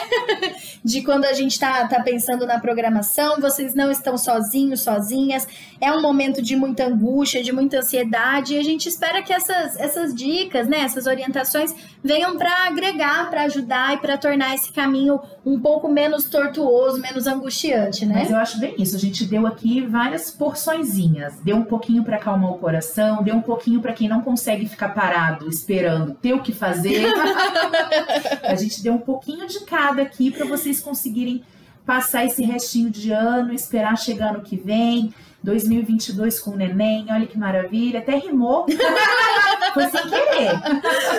De 0.83 1.03
quando 1.03 1.25
a 1.25 1.33
gente 1.33 1.59
tá, 1.59 1.87
tá 1.87 2.01
pensando 2.01 2.47
na 2.47 2.59
programação. 2.59 3.39
Vocês 3.39 3.75
não 3.75 3.91
estão 3.91 4.17
sozinhos, 4.17 4.81
sozinhas. 4.81 5.47
É 5.79 5.91
um 5.91 6.01
momento 6.01 6.41
de 6.41 6.55
muita 6.55 6.87
angústia, 6.87 7.43
de 7.43 7.51
muita 7.51 7.77
ansiedade. 7.77 8.55
E 8.55 8.59
a 8.59 8.63
gente 8.63 8.89
espera 8.89 9.21
que 9.21 9.31
essas, 9.31 9.79
essas 9.79 10.15
dicas, 10.15 10.67
né? 10.67 10.79
Essas 10.79 11.05
orientações 11.05 11.75
venham 12.03 12.35
para 12.35 12.67
agregar, 12.67 13.29
para 13.29 13.43
ajudar 13.43 13.93
e 13.93 13.97
para 13.97 14.17
tornar 14.17 14.55
esse 14.55 14.73
caminho 14.73 15.19
um 15.45 15.59
pouco 15.59 15.87
menos 15.87 16.23
tortuoso, 16.25 16.99
menos 16.99 17.27
angustiante, 17.27 18.05
né? 18.05 18.25
Acho 18.39 18.59
bem 18.59 18.75
isso. 18.77 18.95
A 18.95 18.99
gente 18.99 19.25
deu 19.25 19.45
aqui 19.45 19.81
várias 19.81 20.31
porçõezinhas. 20.31 21.35
Deu 21.43 21.57
um 21.57 21.63
pouquinho 21.63 22.03
para 22.03 22.17
acalmar 22.17 22.51
o 22.51 22.57
coração, 22.57 23.21
deu 23.23 23.35
um 23.35 23.41
pouquinho 23.41 23.81
para 23.81 23.93
quem 23.93 24.07
não 24.07 24.21
consegue 24.21 24.67
ficar 24.67 24.89
parado 24.89 25.49
esperando 25.49 26.13
ter 26.15 26.33
o 26.33 26.41
que 26.41 26.51
fazer. 26.51 27.05
a 28.43 28.55
gente 28.55 28.81
deu 28.81 28.93
um 28.93 28.99
pouquinho 28.99 29.47
de 29.47 29.59
cada 29.61 30.01
aqui 30.01 30.31
para 30.31 30.45
vocês 30.45 30.79
conseguirem 30.79 31.43
passar 31.85 32.25
esse 32.25 32.43
restinho 32.43 32.89
de 32.89 33.11
ano, 33.11 33.53
esperar 33.53 33.97
chegar 33.97 34.33
no 34.33 34.41
que 34.41 34.55
vem. 34.55 35.13
2022 35.41 36.39
com 36.39 36.51
o 36.51 36.55
neném, 36.55 37.07
olha 37.09 37.25
que 37.25 37.37
maravilha, 37.37 37.99
até 37.99 38.17
rimou. 38.17 38.65
Foi 39.73 39.89
sem 39.89 40.01
querer. 40.09 40.59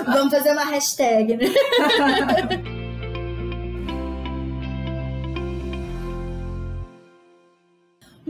Vamos 0.05 0.33
fazer 0.33 0.53
uma 0.53 0.65
hashtag, 0.65 1.37
né? 1.37 1.47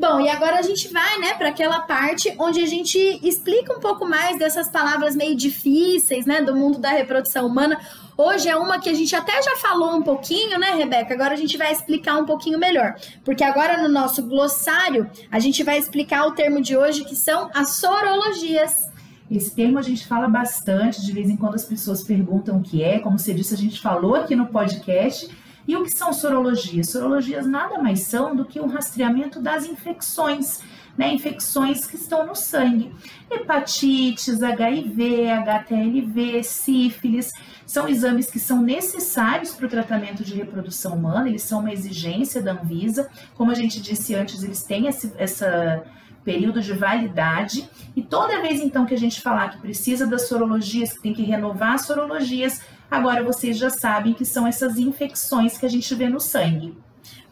Bom, 0.00 0.18
e 0.18 0.30
agora 0.30 0.58
a 0.58 0.62
gente 0.62 0.88
vai, 0.88 1.18
né, 1.18 1.34
para 1.34 1.50
aquela 1.50 1.80
parte 1.80 2.34
onde 2.38 2.58
a 2.58 2.66
gente 2.66 2.96
explica 3.22 3.76
um 3.76 3.80
pouco 3.80 4.06
mais 4.06 4.38
dessas 4.38 4.70
palavras 4.70 5.14
meio 5.14 5.36
difíceis, 5.36 6.24
né, 6.24 6.40
do 6.40 6.56
mundo 6.56 6.78
da 6.78 6.88
reprodução 6.88 7.46
humana. 7.46 7.78
Hoje 8.16 8.48
é 8.48 8.56
uma 8.56 8.80
que 8.80 8.88
a 8.88 8.94
gente 8.94 9.14
até 9.14 9.42
já 9.42 9.56
falou 9.56 9.94
um 9.94 10.02
pouquinho, 10.02 10.58
né, 10.58 10.70
Rebeca? 10.70 11.12
Agora 11.12 11.34
a 11.34 11.36
gente 11.36 11.58
vai 11.58 11.70
explicar 11.70 12.16
um 12.16 12.24
pouquinho 12.24 12.58
melhor. 12.58 12.94
Porque 13.22 13.44
agora 13.44 13.82
no 13.82 13.90
nosso 13.90 14.22
glossário, 14.22 15.06
a 15.30 15.38
gente 15.38 15.62
vai 15.62 15.76
explicar 15.76 16.26
o 16.26 16.32
termo 16.32 16.62
de 16.62 16.74
hoje, 16.74 17.04
que 17.04 17.14
são 17.14 17.50
as 17.54 17.74
sorologias. 17.74 18.88
Esse 19.30 19.54
termo 19.54 19.78
a 19.78 19.82
gente 19.82 20.06
fala 20.06 20.26
bastante, 20.28 21.04
de 21.04 21.12
vez 21.12 21.28
em 21.28 21.36
quando 21.36 21.56
as 21.56 21.66
pessoas 21.66 22.02
perguntam 22.02 22.56
o 22.56 22.62
que 22.62 22.82
é, 22.82 23.00
como 23.00 23.18
você 23.18 23.34
disse, 23.34 23.52
a 23.52 23.58
gente 23.58 23.78
falou 23.78 24.14
aqui 24.14 24.34
no 24.34 24.46
podcast. 24.46 25.28
E 25.66 25.76
o 25.76 25.84
que 25.84 25.90
são 25.90 26.12
sorologias? 26.12 26.90
Sorologias 26.90 27.46
nada 27.46 27.78
mais 27.78 28.00
são 28.00 28.34
do 28.34 28.44
que 28.44 28.60
um 28.60 28.66
rastreamento 28.66 29.40
das 29.40 29.64
infecções, 29.64 30.60
né? 30.96 31.12
Infecções 31.12 31.86
que 31.86 31.96
estão 31.96 32.26
no 32.26 32.34
sangue. 32.34 32.92
Hepatites, 33.30 34.42
HIV, 34.42 35.28
HTLV, 35.30 36.42
sífilis, 36.42 37.32
são 37.66 37.88
exames 37.88 38.30
que 38.30 38.40
são 38.40 38.60
necessários 38.60 39.52
para 39.52 39.66
o 39.66 39.68
tratamento 39.68 40.24
de 40.24 40.34
reprodução 40.34 40.94
humana, 40.94 41.28
eles 41.28 41.42
são 41.42 41.60
uma 41.60 41.72
exigência 41.72 42.42
da 42.42 42.52
Anvisa. 42.52 43.08
Como 43.34 43.50
a 43.50 43.54
gente 43.54 43.80
disse 43.80 44.14
antes, 44.14 44.42
eles 44.42 44.62
têm 44.64 44.88
esse, 44.88 45.12
essa 45.16 45.84
período 46.24 46.60
de 46.60 46.72
validade. 46.72 47.68
E 47.94 48.02
toda 48.02 48.42
vez 48.42 48.60
então 48.60 48.86
que 48.86 48.94
a 48.94 48.98
gente 48.98 49.20
falar 49.20 49.50
que 49.50 49.58
precisa 49.58 50.06
das 50.06 50.28
sorologias, 50.28 50.92
que 50.92 51.02
tem 51.02 51.14
que 51.14 51.22
renovar 51.22 51.74
as 51.74 51.82
sorologias, 51.82 52.60
Agora 52.90 53.22
vocês 53.22 53.56
já 53.56 53.70
sabem 53.70 54.12
que 54.12 54.24
são 54.24 54.46
essas 54.46 54.76
infecções 54.76 55.56
que 55.56 55.64
a 55.64 55.68
gente 55.68 55.94
vê 55.94 56.08
no 56.08 56.18
sangue. 56.18 56.76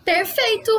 Perfeito! 0.09 0.71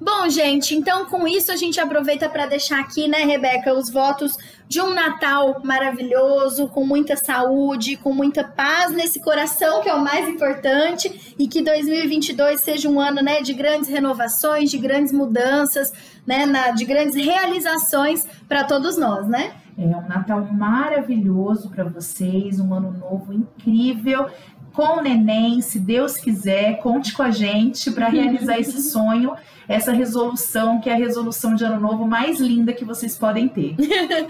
Bom, 0.00 0.28
gente, 0.28 0.72
então 0.72 1.06
com 1.06 1.26
isso 1.26 1.50
a 1.50 1.56
gente 1.56 1.80
aproveita 1.80 2.28
para 2.28 2.46
deixar 2.46 2.78
aqui, 2.78 3.08
né, 3.08 3.24
Rebeca, 3.24 3.74
os 3.74 3.90
votos 3.90 4.38
de 4.68 4.80
um 4.80 4.94
Natal 4.94 5.60
maravilhoso, 5.64 6.68
com 6.68 6.86
muita 6.86 7.16
saúde, 7.16 7.96
com 7.96 8.12
muita 8.12 8.44
paz 8.44 8.92
nesse 8.92 9.20
coração, 9.20 9.82
que 9.82 9.88
é 9.88 9.94
o 9.94 10.04
mais 10.04 10.28
importante, 10.28 11.34
e 11.36 11.48
que 11.48 11.62
2022 11.62 12.60
seja 12.60 12.88
um 12.88 13.00
ano, 13.00 13.22
né, 13.22 13.42
de 13.42 13.54
grandes 13.54 13.88
renovações, 13.88 14.70
de 14.70 14.78
grandes 14.78 15.12
mudanças, 15.12 15.92
né, 16.24 16.46
na, 16.46 16.70
de 16.70 16.84
grandes 16.84 17.16
realizações 17.16 18.24
para 18.46 18.62
todos 18.62 18.96
nós, 18.96 19.26
né? 19.26 19.52
É 19.78 19.84
um 19.84 20.08
Natal 20.08 20.42
maravilhoso 20.52 21.68
para 21.70 21.84
vocês, 21.84 22.58
um 22.58 22.72
ano 22.72 22.92
novo 22.92 23.32
incrível. 23.32 24.26
Com 24.76 24.98
o 24.98 25.00
neném, 25.00 25.62
se 25.62 25.78
Deus 25.78 26.18
quiser, 26.18 26.80
conte 26.80 27.14
com 27.14 27.22
a 27.22 27.30
gente 27.30 27.90
para 27.90 28.08
realizar 28.08 28.58
esse 28.58 28.82
sonho, 28.92 29.34
essa 29.66 29.90
resolução, 29.90 30.82
que 30.82 30.90
é 30.90 30.92
a 30.92 30.98
resolução 30.98 31.54
de 31.54 31.64
ano 31.64 31.80
novo 31.80 32.06
mais 32.06 32.38
linda 32.38 32.74
que 32.74 32.84
vocês 32.84 33.16
podem 33.16 33.48
ter. 33.48 33.74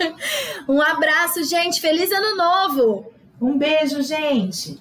um 0.68 0.80
abraço, 0.80 1.42
gente. 1.42 1.80
Feliz 1.80 2.12
ano 2.12 2.36
novo! 2.36 3.06
Um 3.40 3.58
beijo, 3.58 4.00
gente! 4.02 4.78